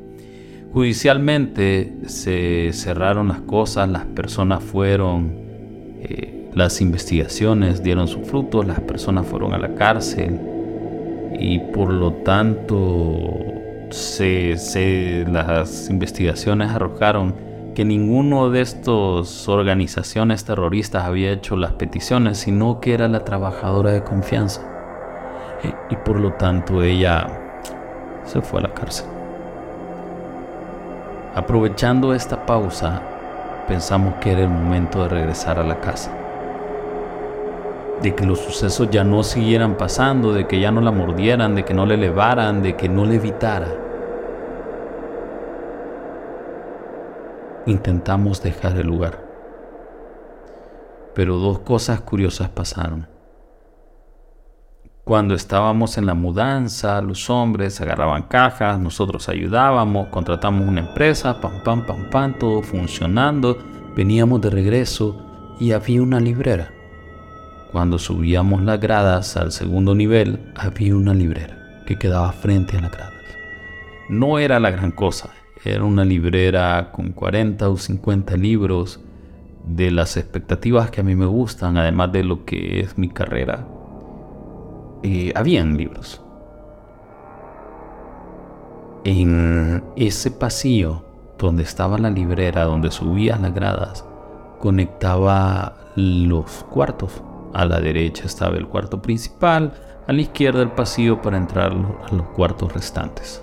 Judicialmente 0.74 1.94
se 2.08 2.72
cerraron 2.74 3.30
las 3.30 3.40
cosas, 3.42 3.88
las 3.88 4.04
personas 4.04 4.62
fueron, 4.62 5.32
eh, 6.02 6.50
las 6.54 6.82
investigaciones 6.82 7.82
dieron 7.82 8.10
su 8.10 8.26
fruto, 8.26 8.62
las 8.62 8.82
personas 8.82 9.26
fueron 9.26 9.54
a 9.54 9.58
la 9.58 9.74
cárcel, 9.74 10.42
y 11.40 11.60
por 11.60 11.94
lo 11.94 12.12
tanto 12.26 13.40
se, 13.90 15.26
las 15.30 15.90
investigaciones 15.90 16.72
arrojaron 16.72 17.36
que 17.74 17.86
ninguno 17.86 18.50
de 18.50 18.62
estas 18.62 19.48
organizaciones 19.48 20.46
terroristas 20.46 21.04
había 21.04 21.32
hecho 21.32 21.56
las 21.56 21.74
peticiones, 21.74 22.38
sino 22.38 22.80
que 22.80 22.94
era 22.94 23.08
la 23.08 23.26
trabajadora 23.26 23.92
de 23.92 24.04
confianza. 24.04 24.62
Y, 25.64 25.94
y 25.94 25.98
por 25.98 26.20
lo 26.20 26.34
tanto 26.34 26.84
ella 26.84 27.28
se 28.24 28.42
fue 28.42 28.60
a 28.60 28.64
la 28.64 28.74
cárcel. 28.74 29.08
Aprovechando 31.36 32.14
esta 32.14 32.46
pausa, 32.46 33.02
pensamos 33.68 34.16
que 34.16 34.32
era 34.32 34.42
el 34.42 34.50
momento 34.50 35.04
de 35.04 35.10
regresar 35.10 35.60
a 35.60 35.64
la 35.64 35.80
casa 35.80 36.12
de 38.04 38.14
que 38.14 38.26
los 38.26 38.40
sucesos 38.40 38.90
ya 38.92 39.06
no 39.06 39.24
siguieran 39.24 39.78
pasando, 39.78 40.34
de 40.34 40.46
que 40.46 40.60
ya 40.60 40.72
no 40.72 40.82
la 40.82 40.92
mordieran, 40.92 41.56
de 41.56 41.64
que 41.64 41.74
no 41.74 41.86
le 41.86 41.96
elevaran, 41.96 42.62
de 42.62 42.76
que 42.76 42.90
no 42.90 43.06
le 43.06 43.16
evitara. 43.16 43.83
Intentamos 47.66 48.44
dejar 48.44 48.76
el 48.78 48.88
lugar. 48.88 49.24
Pero 51.16 51.38
dos 51.38 51.60
cosas 51.60 52.02
curiosas 52.02 52.50
pasaron. 52.50 53.08
Cuando 55.06 55.34
estábamos 55.34 55.98
en 55.98 56.06
la 56.06 56.14
mudanza, 56.14 57.02
los 57.02 57.30
hombres 57.30 57.80
agarraban 57.80 58.24
cajas, 58.24 58.80
nosotros 58.80 59.30
ayudábamos, 59.30 60.08
contratamos 60.08 60.68
una 60.68 60.82
empresa, 60.82 61.40
pam, 61.40 61.64
pam, 61.64 61.86
pam, 61.86 62.10
pam, 62.10 62.34
todo 62.38 62.62
funcionando. 62.62 63.58
Veníamos 63.96 64.42
de 64.42 64.50
regreso 64.50 65.56
y 65.60 65.72
había 65.72 66.02
una 66.02 66.20
librera. 66.20 66.70
Cuando 67.72 67.98
subíamos 67.98 68.62
las 68.62 68.80
gradas 68.80 69.38
al 69.38 69.54
segundo 69.54 69.96
nivel, 69.96 70.52
había 70.56 70.96
una 70.96 71.14
librera 71.14 71.84
que 71.86 71.98
quedaba 71.98 72.32
frente 72.34 72.78
a 72.78 72.82
las 72.82 72.92
gradas. 72.92 73.14
No 74.10 74.38
era 74.38 74.60
la 74.60 74.72
gran 74.72 74.92
cosa, 74.92 75.30
era 75.64 75.84
una 75.84 76.04
librera 76.06 76.92
con 76.92 77.12
40 77.12 77.70
o 77.70 77.78
50 77.78 78.36
libros 78.38 79.00
de 79.66 79.92
las 79.92 80.18
expectativas 80.18 80.92
que 80.92 81.02
a 81.02 81.04
mí 81.04 81.16
me 81.16 81.26
gustan, 81.26 81.78
además 81.78 82.12
de 82.12 82.24
lo 82.24 82.46
que 82.46 82.82
es 82.82 82.98
mi 82.98 83.10
carrera. 83.10 83.66
Eh, 85.04 85.32
habían 85.36 85.78
libros. 85.78 86.22
En 89.06 89.84
ese 89.96 90.32
pasillo 90.32 91.04
donde 91.38 91.64
estaba 91.64 91.98
la 91.98 92.10
librera, 92.10 92.64
donde 92.64 92.92
subía 92.92 93.38
las 93.38 93.54
gradas, 93.54 94.06
conectaba 94.60 95.76
los 95.96 96.66
cuartos 96.70 97.22
a 97.54 97.66
la 97.66 97.80
derecha 97.80 98.26
estaba 98.26 98.58
el 98.58 98.68
cuarto 98.68 99.02
principal, 99.02 99.74
a 100.08 100.12
la 100.12 100.22
izquierda 100.22 100.62
el 100.62 100.72
pasillo 100.72 101.22
para 101.22 101.38
entrar 101.38 101.72
a 101.72 102.16
los 102.16 102.28
cuartos 102.30 102.74
restantes. 102.74 103.43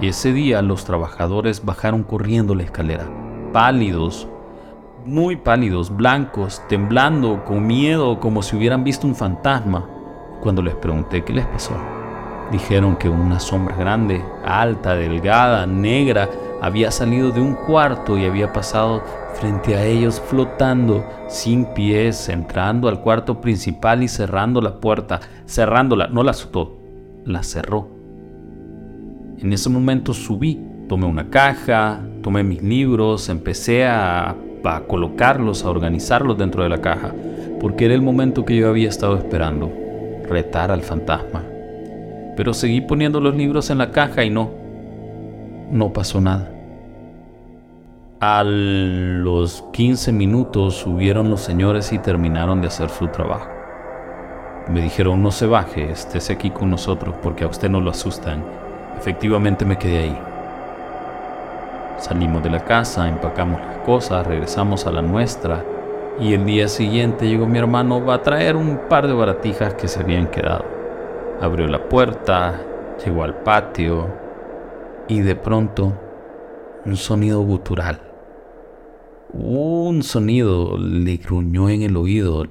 Y 0.00 0.08
ese 0.08 0.32
día 0.32 0.62
los 0.62 0.84
trabajadores 0.84 1.64
bajaron 1.64 2.02
corriendo 2.04 2.54
la 2.54 2.62
escalera, 2.62 3.06
pálidos, 3.52 4.26
muy 5.04 5.36
pálidos, 5.36 5.94
blancos, 5.94 6.62
temblando, 6.68 7.44
con 7.44 7.66
miedo, 7.66 8.18
como 8.18 8.42
si 8.42 8.56
hubieran 8.56 8.82
visto 8.82 9.06
un 9.06 9.14
fantasma. 9.14 9.86
Cuando 10.40 10.62
les 10.62 10.74
pregunté 10.74 11.22
qué 11.22 11.34
les 11.34 11.46
pasó, 11.46 11.74
dijeron 12.50 12.96
que 12.96 13.10
una 13.10 13.38
sombra 13.40 13.76
grande, 13.76 14.24
alta, 14.42 14.94
delgada, 14.94 15.66
negra, 15.66 16.30
había 16.62 16.90
salido 16.90 17.30
de 17.30 17.42
un 17.42 17.54
cuarto 17.54 18.16
y 18.16 18.24
había 18.24 18.54
pasado 18.54 19.02
frente 19.34 19.76
a 19.76 19.84
ellos 19.84 20.18
flotando 20.18 21.04
sin 21.28 21.66
pies, 21.74 22.30
entrando 22.30 22.88
al 22.88 23.00
cuarto 23.00 23.42
principal 23.42 24.02
y 24.02 24.08
cerrando 24.08 24.62
la 24.62 24.80
puerta, 24.80 25.20
cerrándola, 25.46 26.08
no 26.08 26.22
la 26.22 26.30
azotó, 26.30 26.78
la 27.24 27.42
cerró. 27.42 27.99
En 29.42 29.54
ese 29.54 29.70
momento 29.70 30.12
subí, 30.12 30.60
tomé 30.86 31.06
una 31.06 31.30
caja, 31.30 32.00
tomé 32.22 32.42
mis 32.42 32.62
libros, 32.62 33.30
empecé 33.30 33.86
a, 33.86 34.36
a 34.64 34.80
colocarlos, 34.86 35.64
a 35.64 35.70
organizarlos 35.70 36.36
dentro 36.36 36.62
de 36.62 36.68
la 36.68 36.82
caja, 36.82 37.14
porque 37.58 37.86
era 37.86 37.94
el 37.94 38.02
momento 38.02 38.44
que 38.44 38.56
yo 38.56 38.68
había 38.68 38.90
estado 38.90 39.16
esperando, 39.16 39.72
retar 40.28 40.70
al 40.70 40.82
fantasma. 40.82 41.42
Pero 42.36 42.52
seguí 42.52 42.82
poniendo 42.82 43.18
los 43.18 43.34
libros 43.34 43.70
en 43.70 43.78
la 43.78 43.90
caja 43.90 44.24
y 44.24 44.30
no, 44.30 44.50
no 45.70 45.92
pasó 45.92 46.20
nada. 46.20 46.50
A 48.20 48.44
los 48.44 49.64
15 49.72 50.12
minutos 50.12 50.74
subieron 50.74 51.30
los 51.30 51.40
señores 51.40 51.94
y 51.94 51.98
terminaron 51.98 52.60
de 52.60 52.66
hacer 52.66 52.90
su 52.90 53.08
trabajo. 53.08 53.48
Me 54.68 54.82
dijeron, 54.82 55.22
no 55.22 55.30
se 55.30 55.46
baje, 55.46 55.90
estése 55.90 56.34
aquí 56.34 56.50
con 56.50 56.68
nosotros 56.68 57.14
porque 57.22 57.44
a 57.44 57.46
usted 57.46 57.70
no 57.70 57.80
lo 57.80 57.90
asustan. 57.90 58.59
Efectivamente 58.98 59.64
me 59.64 59.78
quedé 59.78 59.98
ahí. 59.98 60.18
Salimos 61.98 62.42
de 62.42 62.50
la 62.50 62.64
casa, 62.64 63.08
empacamos 63.08 63.60
las 63.60 63.78
cosas, 63.78 64.26
regresamos 64.26 64.86
a 64.86 64.92
la 64.92 65.02
nuestra 65.02 65.64
y 66.18 66.34
el 66.34 66.44
día 66.44 66.68
siguiente 66.68 67.28
llegó 67.28 67.46
mi 67.46 67.58
hermano 67.58 68.10
a 68.10 68.22
traer 68.22 68.56
un 68.56 68.88
par 68.88 69.06
de 69.06 69.12
baratijas 69.12 69.74
que 69.74 69.88
se 69.88 70.00
habían 70.00 70.26
quedado. 70.28 70.64
Abrió 71.40 71.66
la 71.66 71.88
puerta, 71.88 72.60
llegó 73.04 73.24
al 73.24 73.36
patio 73.42 74.08
y 75.08 75.20
de 75.20 75.34
pronto 75.36 75.92
un 76.84 76.96
sonido 76.96 77.40
gutural. 77.40 78.00
Un 79.32 80.02
sonido 80.02 80.76
le 80.78 81.16
gruñó 81.16 81.68
en 81.68 81.82
el 81.82 81.96
oído. 81.96 82.44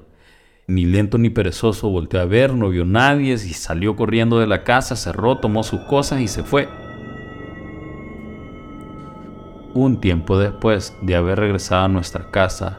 Ni 0.69 0.85
lento 0.85 1.17
ni 1.17 1.31
perezoso 1.31 1.89
volteó 1.89 2.21
a 2.21 2.25
ver, 2.25 2.53
no 2.53 2.69
vio 2.69 2.85
nadie 2.85 3.33
y 3.33 3.37
salió 3.37 3.95
corriendo 3.95 4.37
de 4.37 4.45
la 4.45 4.63
casa, 4.63 4.95
cerró, 4.95 5.39
tomó 5.39 5.63
sus 5.63 5.79
cosas 5.79 6.21
y 6.21 6.27
se 6.27 6.43
fue. 6.43 6.69
Un 9.73 9.99
tiempo 9.99 10.37
después 10.37 10.95
de 11.01 11.15
haber 11.15 11.39
regresado 11.39 11.85
a 11.85 11.87
nuestra 11.87 12.29
casa, 12.29 12.77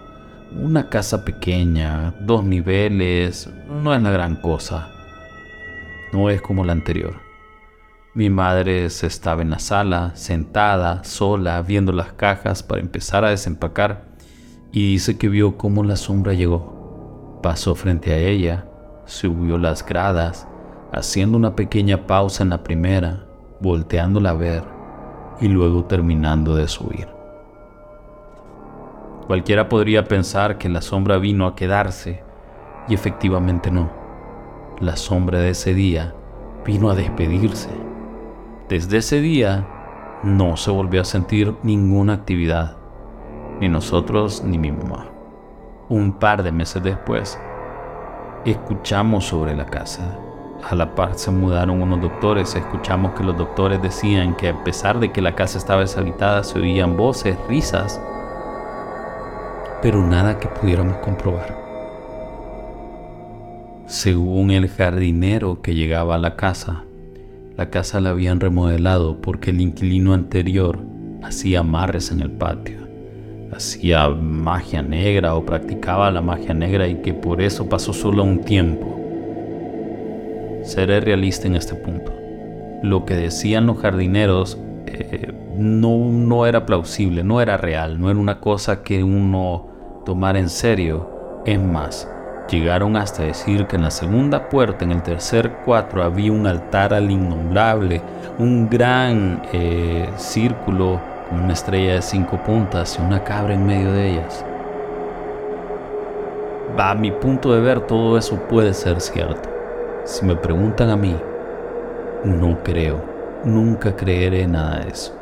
una 0.52 0.88
casa 0.88 1.24
pequeña, 1.24 2.14
dos 2.20 2.44
niveles, 2.44 3.50
no 3.68 3.92
es 3.92 4.00
la 4.00 4.12
gran 4.12 4.36
cosa. 4.36 4.92
No 6.12 6.30
es 6.30 6.40
como 6.40 6.64
la 6.64 6.70
anterior. 6.70 7.14
Mi 8.14 8.30
madre 8.30 8.88
se 8.90 9.08
estaba 9.08 9.42
en 9.42 9.50
la 9.50 9.58
sala, 9.58 10.12
sentada, 10.14 11.02
sola, 11.02 11.60
viendo 11.62 11.90
las 11.90 12.12
cajas 12.12 12.62
para 12.62 12.80
empezar 12.80 13.24
a 13.24 13.30
desempacar, 13.30 14.04
y 14.70 14.92
dice 14.92 15.18
que 15.18 15.28
vio 15.28 15.56
cómo 15.56 15.82
la 15.82 15.96
sombra 15.96 16.34
llegó. 16.34 16.79
Pasó 17.42 17.74
frente 17.74 18.12
a 18.12 18.18
ella, 18.18 18.66
subió 19.06 19.56
las 19.56 19.84
gradas, 19.84 20.46
haciendo 20.92 21.38
una 21.38 21.56
pequeña 21.56 22.06
pausa 22.06 22.42
en 22.42 22.50
la 22.50 22.62
primera, 22.62 23.24
volteándola 23.60 24.30
a 24.30 24.34
ver, 24.34 24.64
y 25.40 25.48
luego 25.48 25.84
terminando 25.84 26.54
de 26.54 26.68
subir. 26.68 27.08
Cualquiera 29.26 29.68
podría 29.68 30.04
pensar 30.04 30.58
que 30.58 30.68
la 30.68 30.82
sombra 30.82 31.16
vino 31.16 31.46
a 31.46 31.54
quedarse, 31.54 32.22
y 32.88 32.94
efectivamente 32.94 33.70
no. 33.70 33.90
La 34.80 34.96
sombra 34.96 35.38
de 35.38 35.50
ese 35.50 35.72
día 35.72 36.14
vino 36.66 36.90
a 36.90 36.94
despedirse. 36.94 37.70
Desde 38.68 38.98
ese 38.98 39.20
día 39.20 39.66
no 40.22 40.56
se 40.56 40.70
volvió 40.70 41.00
a 41.00 41.04
sentir 41.04 41.54
ninguna 41.62 42.14
actividad, 42.14 42.76
ni 43.60 43.68
nosotros 43.68 44.42
ni 44.44 44.58
mi 44.58 44.72
mamá. 44.72 45.06
Un 45.90 46.12
par 46.12 46.44
de 46.44 46.52
meses 46.52 46.80
después, 46.84 47.36
escuchamos 48.44 49.24
sobre 49.24 49.56
la 49.56 49.66
casa. 49.66 50.16
A 50.62 50.76
la 50.76 50.94
par 50.94 51.18
se 51.18 51.32
mudaron 51.32 51.82
unos 51.82 52.00
doctores, 52.00 52.54
escuchamos 52.54 53.14
que 53.14 53.24
los 53.24 53.36
doctores 53.36 53.82
decían 53.82 54.36
que 54.36 54.50
a 54.50 54.62
pesar 54.62 55.00
de 55.00 55.10
que 55.10 55.20
la 55.20 55.34
casa 55.34 55.58
estaba 55.58 55.80
deshabitada 55.80 56.44
se 56.44 56.60
oían 56.60 56.96
voces, 56.96 57.36
risas, 57.48 58.00
pero 59.82 60.00
nada 60.06 60.38
que 60.38 60.46
pudiéramos 60.46 60.98
comprobar. 60.98 61.58
Según 63.86 64.52
el 64.52 64.68
jardinero 64.68 65.60
que 65.60 65.74
llegaba 65.74 66.14
a 66.14 66.18
la 66.18 66.36
casa, 66.36 66.84
la 67.56 67.68
casa 67.70 68.00
la 68.00 68.10
habían 68.10 68.38
remodelado 68.38 69.20
porque 69.20 69.50
el 69.50 69.60
inquilino 69.60 70.14
anterior 70.14 70.78
hacía 71.24 71.60
amarres 71.60 72.12
en 72.12 72.20
el 72.20 72.30
patio, 72.30 72.79
hacía 73.52 74.08
magia 74.08 74.82
negra 74.82 75.34
o 75.34 75.44
practicaba 75.44 76.10
la 76.10 76.20
magia 76.20 76.54
negra 76.54 76.88
y 76.88 76.96
que 76.96 77.14
por 77.14 77.40
eso 77.40 77.68
pasó 77.68 77.92
solo 77.92 78.22
un 78.22 78.40
tiempo. 78.40 78.96
Seré 80.62 81.00
realista 81.00 81.46
en 81.46 81.56
este 81.56 81.74
punto. 81.74 82.12
Lo 82.82 83.04
que 83.04 83.14
decían 83.14 83.66
los 83.66 83.78
jardineros 83.78 84.58
eh, 84.86 85.32
no, 85.56 85.96
no 85.96 86.46
era 86.46 86.66
plausible, 86.66 87.24
no 87.24 87.40
era 87.40 87.56
real, 87.56 88.00
no 88.00 88.10
era 88.10 88.18
una 88.18 88.40
cosa 88.40 88.82
que 88.82 89.02
uno 89.02 90.02
tomara 90.04 90.38
en 90.38 90.48
serio. 90.48 91.42
Es 91.44 91.60
más, 91.60 92.08
Llegaron 92.50 92.96
hasta 92.96 93.22
decir 93.22 93.68
que 93.68 93.76
en 93.76 93.82
la 93.82 93.92
segunda 93.92 94.48
puerta, 94.48 94.84
en 94.84 94.90
el 94.90 95.04
tercer 95.04 95.58
cuatro, 95.64 96.02
había 96.02 96.32
un 96.32 96.48
altar 96.48 96.92
al 96.92 97.08
innombrable, 97.08 98.02
un 98.38 98.68
gran 98.68 99.42
eh, 99.52 100.08
círculo 100.16 101.00
una 101.32 101.52
estrella 101.52 101.94
de 101.94 102.02
cinco 102.02 102.42
puntas 102.42 102.98
y 102.98 103.02
una 103.02 103.22
cabra 103.22 103.54
en 103.54 103.66
medio 103.66 103.92
de 103.92 104.12
ellas. 104.12 104.44
A 106.78 106.94
mi 106.94 107.10
punto 107.10 107.52
de 107.52 107.60
ver, 107.60 107.80
todo 107.86 108.16
eso 108.16 108.36
puede 108.48 108.74
ser 108.74 109.00
cierto. 109.00 109.48
Si 110.04 110.24
me 110.24 110.36
preguntan 110.36 110.90
a 110.90 110.96
mí, 110.96 111.16
no 112.24 112.62
creo, 112.62 113.02
nunca 113.44 113.94
creeré 113.94 114.46
nada 114.46 114.80
de 114.80 114.90
eso 114.90 115.20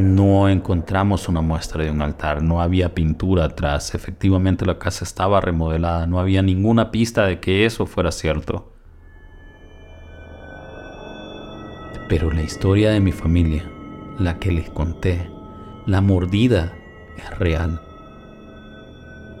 no 0.00 0.48
encontramos 0.48 1.28
una 1.28 1.42
muestra 1.42 1.84
de 1.84 1.90
un 1.90 2.00
altar, 2.00 2.42
no 2.42 2.62
había 2.62 2.94
pintura 2.94 3.44
atrás, 3.44 3.94
efectivamente 3.94 4.64
la 4.64 4.78
casa 4.78 5.04
estaba 5.04 5.40
remodelada, 5.42 6.06
no 6.06 6.18
había 6.18 6.40
ninguna 6.40 6.90
pista 6.90 7.26
de 7.26 7.40
que 7.40 7.66
eso 7.66 7.84
fuera 7.84 8.10
cierto. 8.10 8.71
Pero 12.12 12.30
la 12.30 12.42
historia 12.42 12.90
de 12.90 13.00
mi 13.00 13.10
familia, 13.10 13.64
la 14.18 14.38
que 14.38 14.52
les 14.52 14.68
conté, 14.68 15.30
la 15.86 16.02
mordida, 16.02 16.74
es 17.16 17.38
real. 17.38 17.80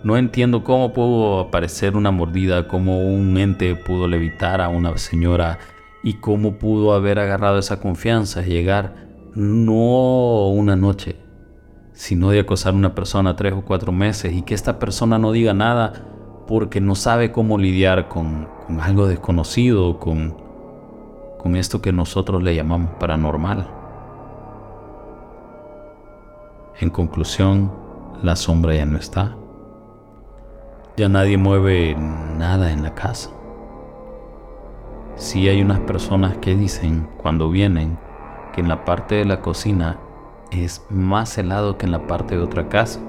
No 0.04 0.16
entiendo 0.16 0.64
cómo 0.64 0.94
pudo 0.94 1.40
aparecer 1.40 1.98
una 1.98 2.10
mordida, 2.10 2.68
cómo 2.68 3.00
un 3.00 3.36
ente 3.36 3.76
pudo 3.76 4.08
levitar 4.08 4.62
a 4.62 4.70
una 4.70 4.96
señora 4.96 5.58
y 6.02 6.14
cómo 6.14 6.54
pudo 6.54 6.94
haber 6.94 7.18
agarrado 7.18 7.58
esa 7.58 7.78
confianza, 7.78 8.40
llegar 8.40 8.94
no 9.34 10.48
una 10.48 10.74
noche, 10.74 11.16
sino 11.92 12.30
de 12.30 12.40
acosar 12.40 12.72
a 12.72 12.76
una 12.78 12.94
persona 12.94 13.36
tres 13.36 13.52
o 13.52 13.66
cuatro 13.66 13.92
meses 13.92 14.32
y 14.32 14.40
que 14.40 14.54
esta 14.54 14.78
persona 14.78 15.18
no 15.18 15.32
diga 15.32 15.52
nada 15.52 16.06
porque 16.48 16.80
no 16.80 16.94
sabe 16.94 17.32
cómo 17.32 17.58
lidiar 17.58 18.08
con, 18.08 18.48
algo 18.80 19.08
desconocido, 19.08 20.00
con, 20.00 20.41
con 21.42 21.56
esto 21.56 21.82
que 21.82 21.92
nosotros 21.92 22.42
le 22.42 22.54
llamamos 22.54 22.92
paranormal. 23.00 23.66
En 26.80 26.90
conclusión, 26.90 27.72
la 28.22 28.36
sombra 28.36 28.74
ya 28.74 28.86
no 28.86 28.96
está. 28.96 29.36
Ya 30.96 31.08
nadie 31.08 31.36
mueve 31.36 31.96
nada 31.96 32.70
en 32.70 32.82
la 32.82 32.94
casa. 32.94 33.30
Sí 35.16 35.48
hay 35.48 35.62
unas 35.62 35.80
personas 35.80 36.36
que 36.38 36.54
dicen 36.54 37.08
cuando 37.16 37.50
vienen 37.50 37.98
que 38.52 38.60
en 38.60 38.68
la 38.68 38.84
parte 38.84 39.16
de 39.16 39.24
la 39.24 39.40
cocina 39.40 39.98
es 40.50 40.84
más 40.90 41.36
helado 41.38 41.76
que 41.76 41.86
en 41.86 41.92
la 41.92 42.06
parte 42.06 42.36
de 42.36 42.42
otra 42.42 42.68
casa. 42.68 43.00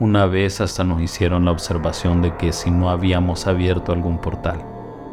Una 0.00 0.26
vez 0.26 0.60
hasta 0.60 0.84
nos 0.84 1.02
hicieron 1.02 1.44
la 1.44 1.52
observación 1.52 2.22
de 2.22 2.36
que 2.36 2.52
si 2.52 2.70
no 2.70 2.88
habíamos 2.88 3.46
abierto 3.46 3.92
algún 3.92 4.18
portal. 4.18 4.71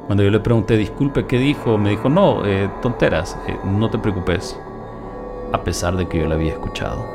Cuando 0.09 0.23
yo 0.23 0.31
le 0.31 0.39
pregunté, 0.39 0.75
disculpe, 0.75 1.27
¿qué 1.27 1.37
dijo? 1.37 1.77
Me 1.77 1.91
dijo, 1.91 2.09
no, 2.09 2.43
eh, 2.43 2.67
tonteras, 2.81 3.37
eh, 3.47 3.55
no 3.63 3.91
te 3.91 3.99
preocupes. 3.99 4.59
A 5.53 5.63
pesar 5.63 5.95
de 5.97 6.07
que 6.07 6.17
yo 6.17 6.27
la 6.27 6.33
había 6.33 6.53
escuchado. 6.53 7.05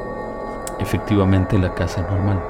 Efectivamente 0.78 1.58
la 1.58 1.74
casa 1.74 2.02
es 2.02 2.08
normal. 2.08 2.40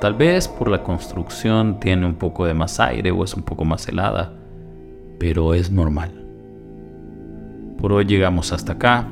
Tal 0.00 0.14
vez 0.14 0.48
por 0.48 0.68
la 0.70 0.82
construcción 0.82 1.80
tiene 1.80 2.06
un 2.06 2.14
poco 2.14 2.46
de 2.46 2.54
más 2.54 2.80
aire 2.80 3.10
o 3.10 3.22
es 3.24 3.34
un 3.34 3.42
poco 3.42 3.66
más 3.66 3.86
helada, 3.88 4.32
pero 5.18 5.52
es 5.52 5.70
normal. 5.70 6.24
Por 7.76 7.92
hoy 7.92 8.06
llegamos 8.06 8.54
hasta 8.54 8.72
acá 8.72 9.06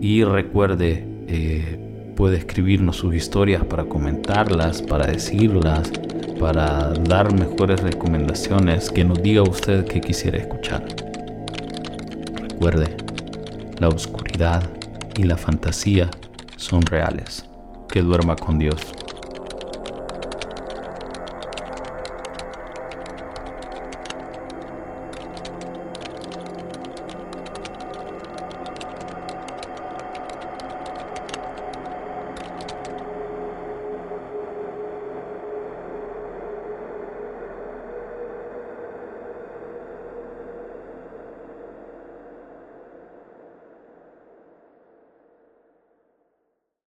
y 0.00 0.22
recuerde, 0.22 1.04
eh, 1.26 2.12
puede 2.14 2.36
escribirnos 2.36 2.98
sus 2.98 3.16
historias 3.16 3.64
para 3.64 3.86
comentarlas, 3.86 4.80
para 4.80 5.08
decirlas, 5.08 5.90
para 6.42 6.92
dar 7.08 7.32
mejores 7.32 7.80
recomendaciones, 7.82 8.90
que 8.90 9.04
nos 9.04 9.22
diga 9.22 9.42
usted 9.42 9.84
que 9.84 10.00
quisiera 10.00 10.38
escuchar. 10.38 10.84
Recuerde, 12.34 12.96
la 13.78 13.86
oscuridad 13.86 14.60
y 15.16 15.22
la 15.22 15.36
fantasía 15.36 16.10
son 16.56 16.82
reales. 16.82 17.46
Que 17.88 18.02
duerma 18.02 18.34
con 18.34 18.58
Dios. 18.58 18.92